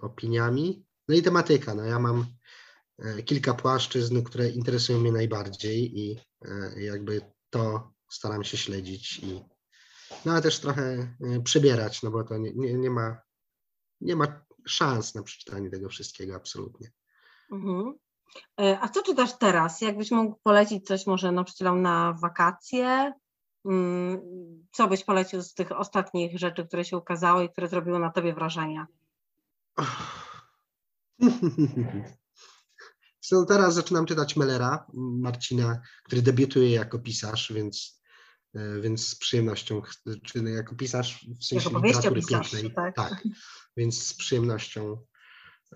opiniami. 0.00 0.86
No 1.08 1.14
i 1.14 1.22
tematyka, 1.22 1.74
no 1.74 1.84
ja 1.84 1.98
mam 1.98 2.26
E, 2.98 3.22
kilka 3.22 3.54
płaszczyzn, 3.54 4.22
które 4.22 4.48
interesują 4.48 5.00
mnie 5.00 5.12
najbardziej 5.12 5.98
i 5.98 6.20
e, 6.44 6.82
jakby 6.82 7.20
to 7.50 7.92
staram 8.10 8.44
się 8.44 8.56
śledzić 8.56 9.18
i 9.18 9.44
no 10.24 10.32
ale 10.32 10.42
też 10.42 10.60
trochę 10.60 10.82
e, 11.20 11.40
przebierać, 11.44 12.02
no 12.02 12.10
bo 12.10 12.24
to 12.24 12.38
nie, 12.38 12.52
nie, 12.54 12.74
nie 12.74 12.90
ma 12.90 13.20
nie 14.00 14.16
ma 14.16 14.44
szans 14.66 15.14
na 15.14 15.22
przeczytanie 15.22 15.70
tego 15.70 15.88
wszystkiego 15.88 16.34
absolutnie. 16.34 16.90
Mhm. 17.52 17.94
A 18.80 18.88
co 18.88 19.02
czytasz 19.02 19.38
teraz? 19.38 19.80
Jakbyś 19.80 20.10
mógł 20.10 20.36
polecić 20.42 20.86
coś 20.86 21.06
może 21.06 21.32
nauczycielom 21.32 21.82
na 21.82 22.12
wakacje? 22.12 23.12
Mm, 23.64 24.20
co 24.72 24.88
byś 24.88 25.04
polecił 25.04 25.42
z 25.42 25.54
tych 25.54 25.72
ostatnich 25.72 26.38
rzeczy, 26.38 26.66
które 26.66 26.84
się 26.84 26.96
ukazały 26.96 27.44
i 27.44 27.48
które 27.48 27.68
zrobiły 27.68 27.98
na 27.98 28.10
tobie 28.10 28.34
wrażenie? 28.34 28.86
So, 33.24 33.44
teraz 33.44 33.74
zaczynam 33.74 34.06
czytać 34.06 34.36
Mellera, 34.36 34.86
Marcina, 34.94 35.80
który 36.04 36.22
debiutuje 36.22 36.70
jako 36.70 36.98
pisarz, 36.98 37.52
więc, 37.52 38.02
e, 38.54 38.80
więc 38.80 39.08
z 39.08 39.14
przyjemnością, 39.14 39.82
czy 40.22 40.38
jako 40.38 40.74
pisarz 40.74 41.26
w 41.40 41.44
sensie 41.44 41.70
jako 41.70 41.86
literatury 41.86 42.20
pisarz, 42.20 42.50
pięknej. 42.50 42.74
Tak. 42.74 42.94
tak. 42.94 43.24
Więc 43.76 44.06
z 44.06 44.14
przyjemnością 44.14 44.96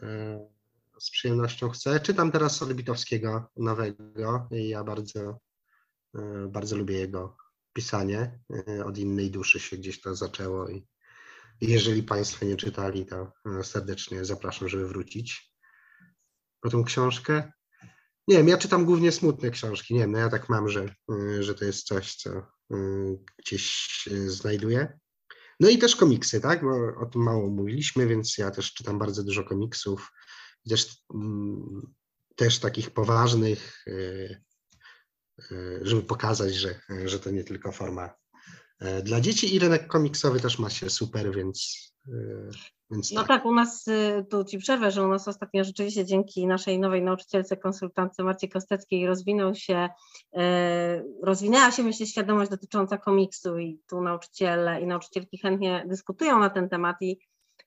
e, 0.03 0.49
z 1.01 1.11
przyjemnością 1.11 1.71
chcę. 1.71 2.01
Czytam 2.01 2.33
teraz 2.33 2.63
Orbitowskiego 2.63 3.51
nowego 3.57 4.49
i 4.51 4.69
ja 4.69 4.85
bardzo, 4.85 5.41
e, 6.15 6.49
bardzo 6.49 6.77
lubię 6.77 6.99
jego 6.99 7.37
pisanie. 7.73 8.41
Od 8.85 8.99
innej 8.99 9.31
duszy 9.31 9.61
się 9.61 9.77
gdzieś 9.77 10.01
to 10.01 10.15
zaczęło 10.15 10.69
i 10.69 10.87
jeżeli 11.61 12.03
Państwo 12.03 12.47
nie 12.47 12.57
czytali, 12.57 13.07
to 13.07 13.33
serdecznie 13.63 14.25
zapraszam, 14.25 14.69
żeby 14.69 14.89
wrócić 14.89 15.53
po 16.61 16.71
tą 16.71 16.85
książkę. 16.85 17.53
Nie 18.29 18.37
wiem, 18.37 18.49
ja 18.49 18.59
czytam 18.59 18.85
głównie 18.85 19.13
smutne 19.13 19.51
książki. 19.51 19.95
Nie 19.95 20.01
wiem, 20.01 20.13
no 20.13 20.19
ja 20.19 20.29
tak 20.29 20.49
mam, 20.49 20.69
że, 20.69 20.95
że 21.41 21.55
to 21.55 21.65
jest 21.65 21.87
coś, 21.87 22.15
co 22.15 22.31
gdzieś 23.39 23.89
znajduję. 24.27 24.99
No 25.61 25.69
i 25.69 25.79
też 25.79 25.97
komiksy, 25.97 26.41
tak? 26.41 26.63
Bo 26.63 27.01
o 27.01 27.07
tym 27.07 27.23
mało 27.23 27.51
mówiliśmy, 27.51 28.07
więc 28.07 28.39
ja 28.39 28.51
też 28.51 28.75
czytam 28.75 28.99
bardzo 28.99 29.25
dużo 29.25 29.45
komiksów. 29.45 30.13
Też, 30.69 31.03
mm, 31.15 31.95
też 32.37 32.59
takich 32.59 32.91
poważnych, 32.91 33.85
y, 33.87 34.43
żeby 35.83 36.03
pokazać, 36.03 36.55
że, 36.55 36.81
że 37.05 37.21
to 37.21 37.31
nie 37.31 37.45
tylko 37.45 37.73
forma 37.73 38.15
dla 39.03 39.21
dzieci 39.21 39.55
i 39.55 39.59
rynek 39.59 39.87
komiksowy 39.87 40.41
też 40.41 40.59
ma 40.59 40.71
się 40.71 40.91
super, 40.91 41.35
więc 41.35 41.89
więc 42.91 43.13
no 43.13 43.21
tak. 43.21 43.29
tak. 43.29 43.45
u 43.45 43.55
nas, 43.55 43.89
y, 43.89 44.27
tu 44.31 44.45
Ci 44.45 44.59
przerwę, 44.59 44.91
że 44.91 45.05
u 45.05 45.09
nas 45.09 45.29
ostatnio 45.29 45.65
rzeczywiście 45.65 46.05
dzięki 46.05 46.47
naszej 46.47 46.79
nowej 46.79 47.03
nauczycielce, 47.03 47.57
konsultantce 47.57 48.25
Marcie 48.25 48.49
Kosteckiej 48.49 49.07
rozwinął 49.07 49.55
się, 49.55 49.89
y, 50.37 50.41
rozwinęła 51.23 51.71
się 51.71 51.83
myślę 51.83 52.07
świadomość 52.07 52.51
dotycząca 52.51 52.99
komiksu 52.99 53.59
i 53.59 53.81
tu 53.89 54.01
nauczyciele 54.01 54.81
i 54.81 54.87
nauczycielki 54.87 55.39
chętnie 55.39 55.85
dyskutują 55.89 56.39
na 56.39 56.51
ten 56.51 56.69
temat 56.69 56.97
i 57.01 57.19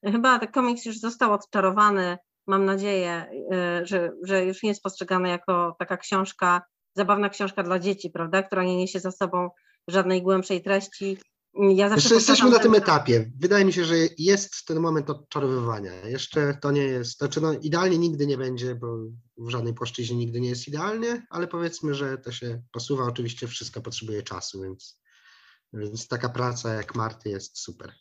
chyba 0.04 0.40
ten 0.40 0.52
komiks 0.52 0.86
już 0.86 1.00
został 1.00 1.34
odczarowany, 1.34 2.18
mam 2.48 2.66
nadzieję, 2.66 3.26
y, 3.82 3.86
że, 3.86 4.12
że 4.24 4.46
już 4.46 4.64
nie 4.64 4.70
jest 4.70 4.84
postrzegany 4.84 5.30
jako 5.30 5.76
taka 5.80 5.98
książka, 5.98 6.62
zabawna 6.96 7.30
książka 7.30 7.64
dla 7.64 7.80
dzieci, 7.80 8.10
prawda, 8.10 8.44
która 8.44 8.64
nie 8.64 8.78
niesie 8.78 9.00
za 9.00 9.12
sobą 9.12 9.50
żadnej 9.88 10.22
głębszej 10.22 10.62
treści, 10.62 11.18
ja 11.54 11.88
Jeszcze 11.88 12.16
jesteśmy 12.16 12.50
na 12.50 12.60
tym 12.60 12.76
etapie. 12.76 13.32
Wydaje 13.40 13.66
mi 13.66 13.74
się, 13.74 13.86
że 13.86 13.96
jest 14.18 14.66
ten 14.66 14.80
moment 14.80 15.10
odczarowywania. 15.10 15.94
Jeszcze 15.94 16.58
to 16.62 16.72
nie 16.72 16.82
jest, 16.82 17.18
znaczy 17.18 17.42
no, 17.42 17.54
idealnie 17.54 17.98
nigdy 17.98 18.28
nie 18.28 18.38
będzie, 18.38 18.76
bo 18.76 18.98
w 19.38 19.50
żadnej 19.50 19.74
płaszczyźnie 19.74 20.18
nigdy 20.18 20.42
nie 20.42 20.50
jest 20.50 20.68
idealnie, 20.68 21.26
ale 21.30 21.48
powiedzmy, 21.48 21.94
że 21.94 22.18
to 22.18 22.32
się 22.32 22.62
posuwa. 22.72 23.04
Oczywiście 23.04 23.48
wszystko 23.48 23.82
potrzebuje 23.82 24.24
czasu, 24.24 24.62
więc, 24.62 25.02
więc 25.74 26.08
taka 26.08 26.30
praca 26.30 26.74
jak 26.74 26.96
Marty 26.96 27.30
jest 27.30 27.60
super. 27.60 27.94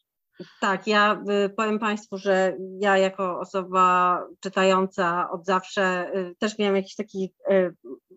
Tak, 0.61 0.87
ja 0.87 1.23
y, 1.47 1.49
powiem 1.49 1.79
Państwu, 1.79 2.19
że 2.19 2.57
ja 2.81 2.99
jako 2.99 3.41
osoba 3.41 4.19
czytająca 4.41 5.31
od 5.31 5.47
zawsze 5.47 6.15
y, 6.17 6.35
też 6.39 6.59
miałam 6.59 6.77
jakiś 6.77 6.97
taki 6.97 7.35
y, 7.51 7.75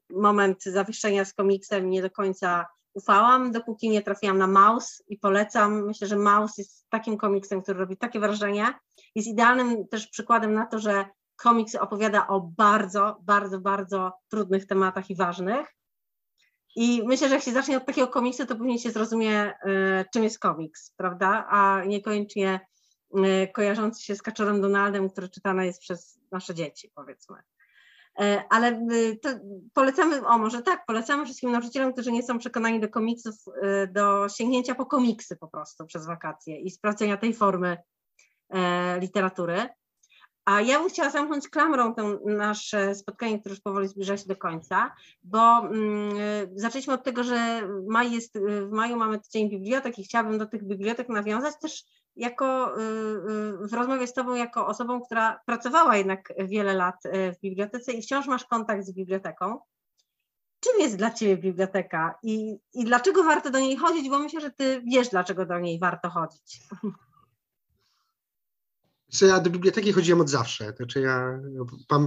moment 0.10 0.64
zawieszenia 0.64 1.26
z 1.26 1.34
komiksem, 1.34 1.90
nie 1.90 2.02
do 2.02 2.10
końca 2.10 2.66
ufałam, 2.94 3.52
dopóki 3.52 3.90
nie 3.90 4.02
trafiłam 4.02 4.38
na 4.38 4.48
Maus 4.48 5.04
i 5.08 5.18
polecam. 5.18 5.86
Myślę, 5.86 6.08
że 6.08 6.16
Maus 6.16 6.58
jest 6.58 6.86
takim 6.90 7.18
komiksem, 7.18 7.62
który 7.62 7.80
robi 7.80 7.98
takie 7.98 8.20
wrażenie. 8.20 8.74
Jest 9.16 9.28
idealnym 9.28 9.88
też 9.88 10.08
przykładem 10.08 10.54
na 10.54 10.66
to, 10.66 10.80
że 10.80 11.06
komiks 11.36 11.76
opowiada 11.76 12.28
o 12.28 12.42
bardzo, 12.42 13.18
bardzo, 13.22 13.60
bardzo 13.60 14.14
trudnych 14.30 14.68
tematach 14.68 15.10
i 15.10 15.16
ważnych. 15.16 15.68
I 16.76 17.04
myślę, 17.06 17.28
że 17.30 17.36
jak 17.36 17.44
się 17.44 17.52
zacznie 17.52 17.78
od 17.78 17.86
takiego 17.86 18.08
komiksu, 18.08 18.46
to 18.46 18.56
później 18.56 18.80
się 18.80 18.92
zrozumie, 18.92 19.54
y, 19.66 20.06
czym 20.14 20.24
jest 20.24 20.40
komiks, 20.40 20.92
prawda? 20.98 21.48
A 21.50 21.84
niekoniecznie 21.86 22.60
y, 23.18 23.48
kojarzący 23.54 24.04
się 24.04 24.16
z 24.16 24.22
Kaczorem 24.22 24.62
Donaldem, 24.62 25.10
który 25.10 25.30
czytany 25.30 25.66
jest 25.66 25.82
przez 25.82 26.20
nasze 26.32 26.56
dzieci, 26.56 26.92
powiedzmy. 26.96 27.38
E, 28.20 28.44
ale 28.50 28.88
y, 28.92 29.20
polecamy, 29.74 30.28
o 30.28 30.38
może 30.38 30.62
tak, 30.62 30.86
polecamy 30.86 31.26
wszystkim 31.26 31.52
nauczycielom, 31.52 31.94
którzy 31.94 32.12
nie 32.12 32.24
są 32.24 32.40
przekonani 32.40 32.80
do 32.80 32.90
komiksów, 32.90 33.36
do 33.92 34.30
sięgnięcia 34.30 34.76
po 34.76 34.86
komiksy 34.86 35.36
po 35.36 35.48
prostu 35.48 35.86
przez 35.86 36.06
wakacje 36.06 36.60
i 36.60 36.72
sprawdzenia 36.72 37.18
tej 37.18 37.34
formy 37.34 37.78
e, 38.50 39.00
literatury. 39.00 39.70
A 40.46 40.62
ja 40.62 40.80
bym 40.80 40.90
chciała 40.90 41.10
zamknąć 41.10 41.50
klamrą 41.50 41.96
to 41.96 42.20
nasze 42.26 42.96
spotkanie, 42.96 43.40
które 43.40 43.54
już 43.54 43.62
powoli 43.62 43.88
zbliża 43.88 44.18
się 44.18 44.28
do 44.28 44.36
końca, 44.36 44.96
bo 45.24 45.60
mm, 45.60 46.14
zaczęliśmy 46.56 46.94
od 46.94 47.04
tego, 47.04 47.24
że 47.24 47.70
maj 47.88 48.12
jest, 48.12 48.40
w 48.40 48.72
maju 48.72 48.98
mamy 48.98 49.20
Dzień 49.32 49.50
Bibliotek 49.50 50.00
i 50.00 50.04
chciałabym 50.04 50.38
do 50.38 50.46
tych 50.46 50.64
bibliotek 50.64 51.10
nawiązać 51.10 51.60
też 51.62 51.84
jako 52.16 52.78
y, 52.78 52.82
y, 52.82 53.68
w 53.68 53.74
rozmowie 53.74 54.08
z 54.08 54.14
Tobą 54.14 54.36
jako 54.36 54.68
osobą, 54.68 55.02
która 55.02 55.40
pracowała 55.46 55.98
jednak 55.98 56.34
wiele 56.38 56.74
lat 56.74 57.06
y, 57.06 57.34
w 57.34 57.40
bibliotece 57.40 57.92
i 57.92 58.02
wciąż 58.02 58.28
masz 58.28 58.46
kontakt 58.46 58.86
z 58.86 58.94
biblioteką. 58.94 59.60
Czym 60.60 60.80
jest 60.80 60.98
dla 60.98 61.12
Ciebie 61.12 61.38
biblioteka 61.38 62.16
i, 62.24 62.58
i 62.74 62.86
dlaczego 62.86 63.24
warto 63.24 63.52
do 63.52 63.60
niej 63.60 63.78
chodzić? 63.78 64.10
Bo 64.10 64.20
myślę, 64.20 64.42
że 64.42 64.52
Ty 64.52 64.82
wiesz, 64.86 65.10
dlaczego 65.10 65.46
do 65.46 65.60
niej 65.60 65.80
warto 65.80 66.10
chodzić. 66.10 66.60
Co 69.14 69.26
ja 69.26 69.40
do 69.40 69.50
biblioteki 69.50 69.94
chodziłem 69.94 70.22
od 70.22 70.30
zawsze. 70.30 70.74
Znaczy 70.78 71.02
ja 71.02 71.40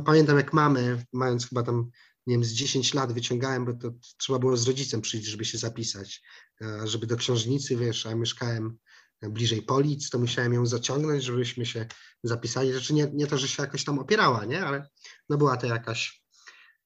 pamiętam 0.05 0.37
jak 0.37 0.53
mamy, 0.53 1.05
mając 1.13 1.49
chyba 1.49 1.63
tam, 1.63 1.91
nie 2.27 2.35
wiem, 2.35 2.45
z 2.45 2.53
10 2.53 2.95
lat 2.95 3.13
wyciągałem, 3.13 3.65
bo 3.65 3.75
to 3.75 3.91
trzeba 4.17 4.39
było 4.39 4.57
z 4.57 4.67
rodzicem 4.67 5.01
przyjść, 5.01 5.27
żeby 5.27 5.45
się 5.45 5.59
zapisać, 5.59 6.23
żeby 6.85 7.07
do 7.07 7.17
książnicy, 7.17 7.77
wiesz, 7.77 8.07
a 8.07 8.15
mieszkałem 8.15 8.79
bliżej 9.23 9.63
Polic, 9.63 10.11
to 10.11 10.19
musiałem 10.19 10.53
ją 10.53 10.67
zaciągnąć, 10.67 11.25
żebyśmy 11.25 11.67
się 11.67 11.87
zapisali. 12.23 12.73
Znaczy 12.73 12.95
nie, 12.95 13.11
nie 13.13 13.27
to, 13.27 13.39
że 13.39 13.49
się 13.49 13.63
jakoś 13.63 13.85
tam 13.85 13.99
opierała, 13.99 14.45
nie? 14.45 14.65
ale 14.65 14.89
no 15.29 15.37
była 15.37 15.57
to 15.57 15.67
jakaś 15.67 16.23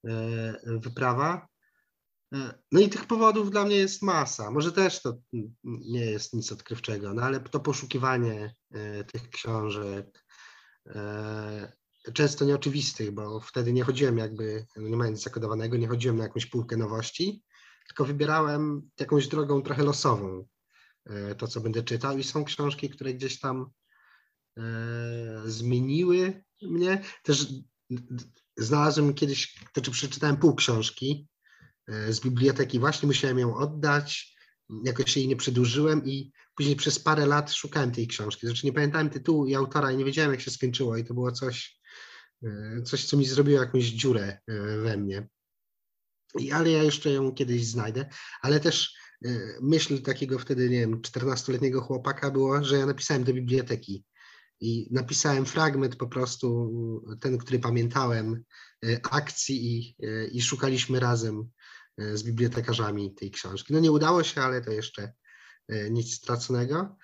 e, 0.04 0.54
wyprawa. 0.64 1.48
E, 2.34 2.54
no 2.72 2.80
i 2.80 2.88
tych 2.88 3.06
powodów 3.06 3.50
dla 3.50 3.64
mnie 3.64 3.76
jest 3.76 4.02
masa. 4.02 4.50
Może 4.50 4.72
też 4.72 5.02
to 5.02 5.18
nie 5.62 6.04
jest 6.04 6.34
nic 6.34 6.52
odkrywczego, 6.52 7.14
no 7.14 7.22
ale 7.22 7.40
to 7.40 7.60
poszukiwanie 7.60 8.54
e, 8.70 9.04
tych 9.04 9.30
książek, 9.30 10.24
e, 10.86 11.72
często 12.14 12.44
nieoczywistych, 12.44 13.10
bo 13.10 13.40
wtedy 13.40 13.72
nie 13.72 13.84
chodziłem 13.84 14.18
jakby, 14.18 14.66
no 14.76 14.88
nie 14.88 14.96
mając 14.96 15.22
zakodowanego, 15.22 15.76
nie 15.76 15.88
chodziłem 15.88 16.16
na 16.16 16.22
jakąś 16.22 16.46
półkę 16.46 16.76
nowości, 16.76 17.44
tylko 17.86 18.04
wybierałem 18.04 18.90
jakąś 19.00 19.28
drogą 19.28 19.62
trochę 19.62 19.82
losową 19.82 20.46
to, 21.38 21.48
co 21.48 21.60
będę 21.60 21.82
czytał 21.82 22.18
i 22.18 22.24
są 22.24 22.44
książki, 22.44 22.90
które 22.90 23.14
gdzieś 23.14 23.40
tam 23.40 23.70
zmieniły 25.44 26.44
mnie. 26.62 27.04
Też 27.22 27.46
znalazłem 28.56 29.14
kiedyś, 29.14 29.64
to 29.72 29.80
czy 29.80 29.90
przeczytałem 29.90 30.36
pół 30.36 30.54
książki 30.54 31.28
z 32.10 32.20
biblioteki, 32.20 32.78
właśnie 32.78 33.06
musiałem 33.06 33.38
ją 33.38 33.56
oddać, 33.56 34.36
jakoś 34.84 35.16
jej 35.16 35.28
nie 35.28 35.36
przedłużyłem 35.36 36.04
i 36.04 36.32
później 36.54 36.76
przez 36.76 36.98
parę 36.98 37.26
lat 37.26 37.52
szukałem 37.52 37.92
tej 37.92 38.06
książki. 38.06 38.46
Znaczy 38.46 38.66
nie 38.66 38.72
pamiętałem 38.72 39.10
tytułu 39.10 39.46
i 39.46 39.54
autora 39.54 39.92
i 39.92 39.96
nie 39.96 40.04
wiedziałem, 40.04 40.30
jak 40.30 40.40
się 40.40 40.50
skończyło 40.50 40.96
i 40.96 41.04
to 41.04 41.14
było 41.14 41.32
coś, 41.32 41.80
e, 42.42 42.82
coś 42.82 43.04
co 43.04 43.16
mi 43.16 43.26
zrobiło 43.26 43.60
jakąś 43.60 43.84
dziurę 43.84 44.38
e, 44.46 44.76
we 44.76 44.96
mnie. 44.96 45.28
I, 46.38 46.52
ale 46.52 46.70
ja 46.70 46.82
jeszcze 46.82 47.10
ją 47.10 47.32
kiedyś 47.32 47.66
znajdę, 47.66 48.08
ale 48.42 48.60
też 48.60 48.94
myśl 49.60 50.02
takiego 50.02 50.38
wtedy, 50.38 50.70
nie 50.70 50.80
wiem, 50.80 51.00
14-letniego 51.00 51.80
chłopaka 51.80 52.30
było, 52.30 52.64
że 52.64 52.78
ja 52.78 52.86
napisałem 52.86 53.24
do 53.24 53.32
biblioteki 53.32 54.04
i 54.60 54.88
napisałem 54.90 55.46
fragment 55.46 55.96
po 55.96 56.06
prostu, 56.06 56.70
ten, 57.20 57.38
który 57.38 57.58
pamiętałem, 57.58 58.44
e, 58.84 59.00
akcji 59.10 59.76
i, 59.76 59.96
e, 60.06 60.26
i 60.26 60.42
szukaliśmy 60.42 61.00
razem 61.00 61.40
e, 61.40 61.44
z 62.14 62.22
bibliotekarzami 62.22 63.14
tej 63.14 63.30
książki. 63.30 63.72
No 63.72 63.80
nie 63.80 63.92
udało 63.92 64.22
się, 64.22 64.40
ale 64.40 64.60
to 64.60 64.70
jeszcze 64.70 65.12
nic 65.90 66.14
straconego. 66.14 66.96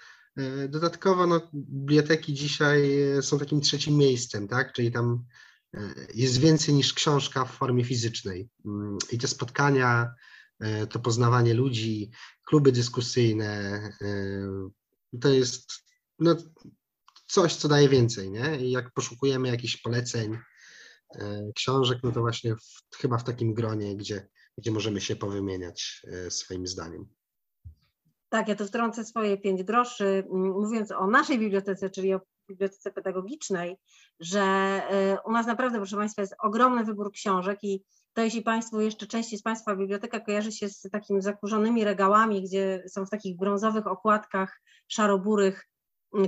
Dodatkowo 0.69 1.27
no, 1.27 1.51
biblioteki 1.55 2.35
dzisiaj 2.35 2.91
są 3.21 3.39
takim 3.39 3.61
trzecim 3.61 3.97
miejscem, 3.97 4.49
tak? 4.49 4.73
czyli 4.73 4.93
tam 4.93 5.25
jest 6.15 6.39
więcej 6.39 6.75
niż 6.75 6.93
książka 6.95 7.45
w 7.45 7.57
formie 7.57 7.85
fizycznej. 7.85 8.49
Mm, 8.67 8.99
I 9.13 9.19
te 9.19 9.29
spotkania, 9.29 10.15
to 10.91 10.99
poznawanie 10.99 11.55
ludzi, 11.55 12.11
kluby 12.47 12.73
dyskusyjne, 12.73 13.81
to 15.21 15.29
jest 15.29 15.73
no, 16.19 16.37
coś, 17.27 17.55
co 17.55 17.69
daje 17.69 17.89
więcej, 17.89 18.31
nie? 18.31 18.61
I 18.61 18.71
jak 18.71 18.93
poszukujemy 18.93 19.49
jakichś 19.49 19.77
poleceń, 19.77 20.39
e, 21.15 21.53
książek, 21.57 21.99
no 22.03 22.13
to 22.13 22.21
właśnie 22.21 22.57
w, 22.57 22.97
chyba 22.97 23.19
w 23.19 23.25
takim 23.25 23.55
gronie, 23.55 23.97
gdzie, 23.97 24.29
gdzie 24.59 24.71
możemy 24.71 25.01
się 25.01 25.17
powymieniać 25.17 26.03
e, 26.27 26.31
swoim 26.31 26.67
zdaniem. 26.67 27.07
Tak, 28.29 28.49
ja 28.49 28.55
tu 28.55 28.67
wtrącę 28.67 29.05
swoje 29.05 29.39
pięć 29.39 29.63
groszy, 29.63 30.25
mówiąc 30.31 30.93
o 30.93 31.07
naszej 31.07 31.39
bibliotece, 31.39 31.91
czyli 31.91 32.15
o 32.15 32.21
bibliotece 32.49 32.91
pedagogicznej, 32.91 33.77
że 34.21 34.41
e, 34.41 35.19
u 35.25 35.33
nas 35.33 35.47
naprawdę, 35.47 35.79
proszę 35.79 35.97
Państwa, 35.97 36.23
jest 36.23 36.35
ogromny 36.43 36.85
wybór 36.85 37.13
książek 37.13 37.59
i 37.63 37.85
to 38.13 38.23
jeśli 38.23 38.43
Państwu 38.43 38.81
jeszcze 38.81 39.07
częściej 39.07 39.39
z 39.39 39.43
Państwa 39.43 39.77
biblioteka 39.77 40.21
kojarzy 40.21 40.53
się 40.53 40.69
z 40.69 40.83
takimi 40.93 41.23
zakurzonymi 41.23 41.85
regałami, 41.85 42.43
gdzie 42.43 42.85
są 42.89 43.07
w 43.07 43.11
takich 43.11 43.37
brązowych 43.37 43.87
okładkach 43.87 44.61
szaroburych 44.89 45.69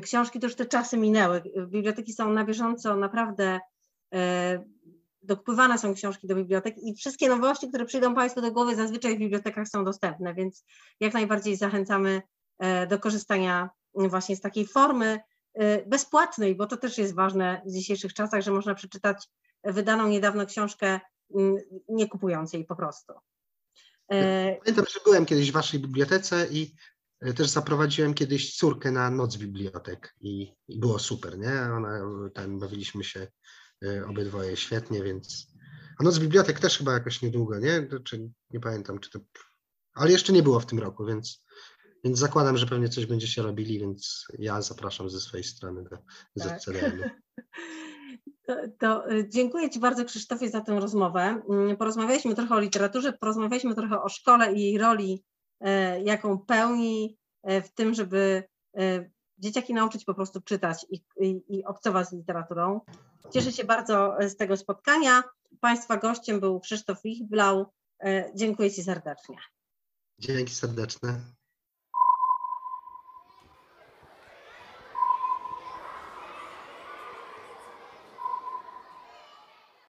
książki, 0.02 0.40
to 0.40 0.46
już 0.46 0.56
te 0.56 0.66
czasy 0.66 0.96
minęły. 0.96 1.42
Biblioteki 1.66 2.12
są 2.12 2.32
na 2.32 2.44
bieżąco 2.44 2.96
naprawdę 2.96 3.60
e, 5.28 5.34
dokupywane 5.34 5.78
są 5.78 5.94
książki 5.94 6.26
do 6.26 6.34
bibliotek 6.34 6.78
i 6.78 6.94
wszystkie 6.94 7.28
nowości, 7.28 7.68
które 7.68 7.84
przyjdą 7.84 8.14
Państwu 8.14 8.40
do 8.40 8.52
głowy, 8.52 8.76
zazwyczaj 8.76 9.16
w 9.16 9.18
bibliotekach 9.18 9.68
są 9.68 9.84
dostępne, 9.84 10.34
więc 10.34 10.64
jak 11.00 11.14
najbardziej 11.14 11.56
zachęcamy 11.56 12.22
e, 12.58 12.86
do 12.86 12.98
korzystania 12.98 13.70
właśnie 13.94 14.36
z 14.36 14.40
takiej 14.40 14.66
formy 14.66 15.20
e, 15.54 15.86
bezpłatnej, 15.86 16.54
bo 16.54 16.66
to 16.66 16.76
też 16.76 16.98
jest 16.98 17.14
ważne 17.14 17.62
w 17.66 17.72
dzisiejszych 17.72 18.14
czasach, 18.14 18.42
że 18.42 18.50
można 18.50 18.74
przeczytać 18.74 19.28
wydaną 19.64 20.08
niedawno 20.08 20.46
książkę, 20.46 21.00
nie 21.88 22.08
kupując 22.08 22.52
jej 22.52 22.64
po 22.64 22.76
prostu. 22.76 23.12
Pamiętam, 24.64 24.84
że 24.88 25.00
byłem 25.04 25.26
kiedyś 25.26 25.50
w 25.50 25.54
Waszej 25.54 25.80
bibliotece 25.80 26.46
i 26.50 26.74
E, 27.20 27.32
też 27.32 27.48
zaprowadziłem 27.48 28.14
kiedyś 28.14 28.56
córkę 28.56 28.90
na 28.90 29.10
noc 29.10 29.36
bibliotek 29.36 30.14
i, 30.20 30.52
i 30.68 30.78
było 30.78 30.98
super, 30.98 31.38
nie? 31.38 31.52
Ona, 31.52 32.00
tam 32.34 32.58
bawiliśmy 32.58 33.04
się 33.04 33.20
e, 33.20 33.28
obydwoje 34.08 34.56
świetnie, 34.56 35.02
więc... 35.02 35.46
A 36.00 36.04
noc 36.04 36.18
bibliotek 36.18 36.60
też 36.60 36.78
chyba 36.78 36.92
jakoś 36.92 37.22
niedługo, 37.22 37.58
nie? 37.58 37.88
Czy, 38.04 38.30
nie 38.50 38.60
pamiętam, 38.60 38.98
czy 38.98 39.10
to... 39.10 39.18
Ale 39.94 40.10
jeszcze 40.10 40.32
nie 40.32 40.42
było 40.42 40.60
w 40.60 40.66
tym 40.66 40.78
roku, 40.78 41.06
więc, 41.06 41.44
więc 42.04 42.18
zakładam, 42.18 42.56
że 42.56 42.66
pewnie 42.66 42.88
coś 42.88 43.06
będziecie 43.06 43.42
robili, 43.42 43.78
więc 43.78 44.26
ja 44.38 44.62
zapraszam 44.62 45.10
ze 45.10 45.20
swojej 45.20 45.44
strony 45.44 45.84
do 45.84 45.96
tak. 46.44 46.60
ZCDM. 46.60 47.02
To, 48.46 48.56
to, 48.78 49.10
e, 49.10 49.28
dziękuję 49.28 49.70
Ci 49.70 49.80
bardzo 49.80 50.04
Krzysztofie 50.04 50.50
za 50.50 50.60
tę 50.60 50.80
rozmowę. 50.80 51.42
Mm, 51.50 51.76
porozmawialiśmy 51.76 52.34
trochę 52.34 52.54
o 52.54 52.60
literaturze, 52.60 53.12
porozmawialiśmy 53.12 53.74
trochę 53.74 54.02
o 54.02 54.08
szkole 54.08 54.52
i 54.52 54.60
jej 54.60 54.78
roli 54.78 55.24
E, 55.60 56.02
jaką 56.02 56.38
pełni 56.38 57.18
w 57.44 57.68
tym, 57.74 57.94
żeby 57.94 58.44
dzieciaki 59.38 59.74
nauczyć 59.74 60.04
po 60.04 60.14
prostu 60.14 60.40
czytać 60.40 60.86
i, 60.90 61.02
i, 61.20 61.42
i 61.48 61.64
obcować 61.64 62.08
z 62.08 62.12
literaturą. 62.12 62.80
Cieszę 63.30 63.52
się 63.52 63.64
bardzo 63.64 64.16
z 64.20 64.36
tego 64.36 64.56
spotkania. 64.56 65.22
Państwa 65.60 65.96
gościem 65.96 66.40
był 66.40 66.60
Krzysztof 66.60 67.04
Lichblau. 67.04 67.66
Dziękuję 68.34 68.70
Ci 68.70 68.82
serdecznie. 68.82 69.36
Dzięki 70.18 70.54
serdeczne. 70.54 71.37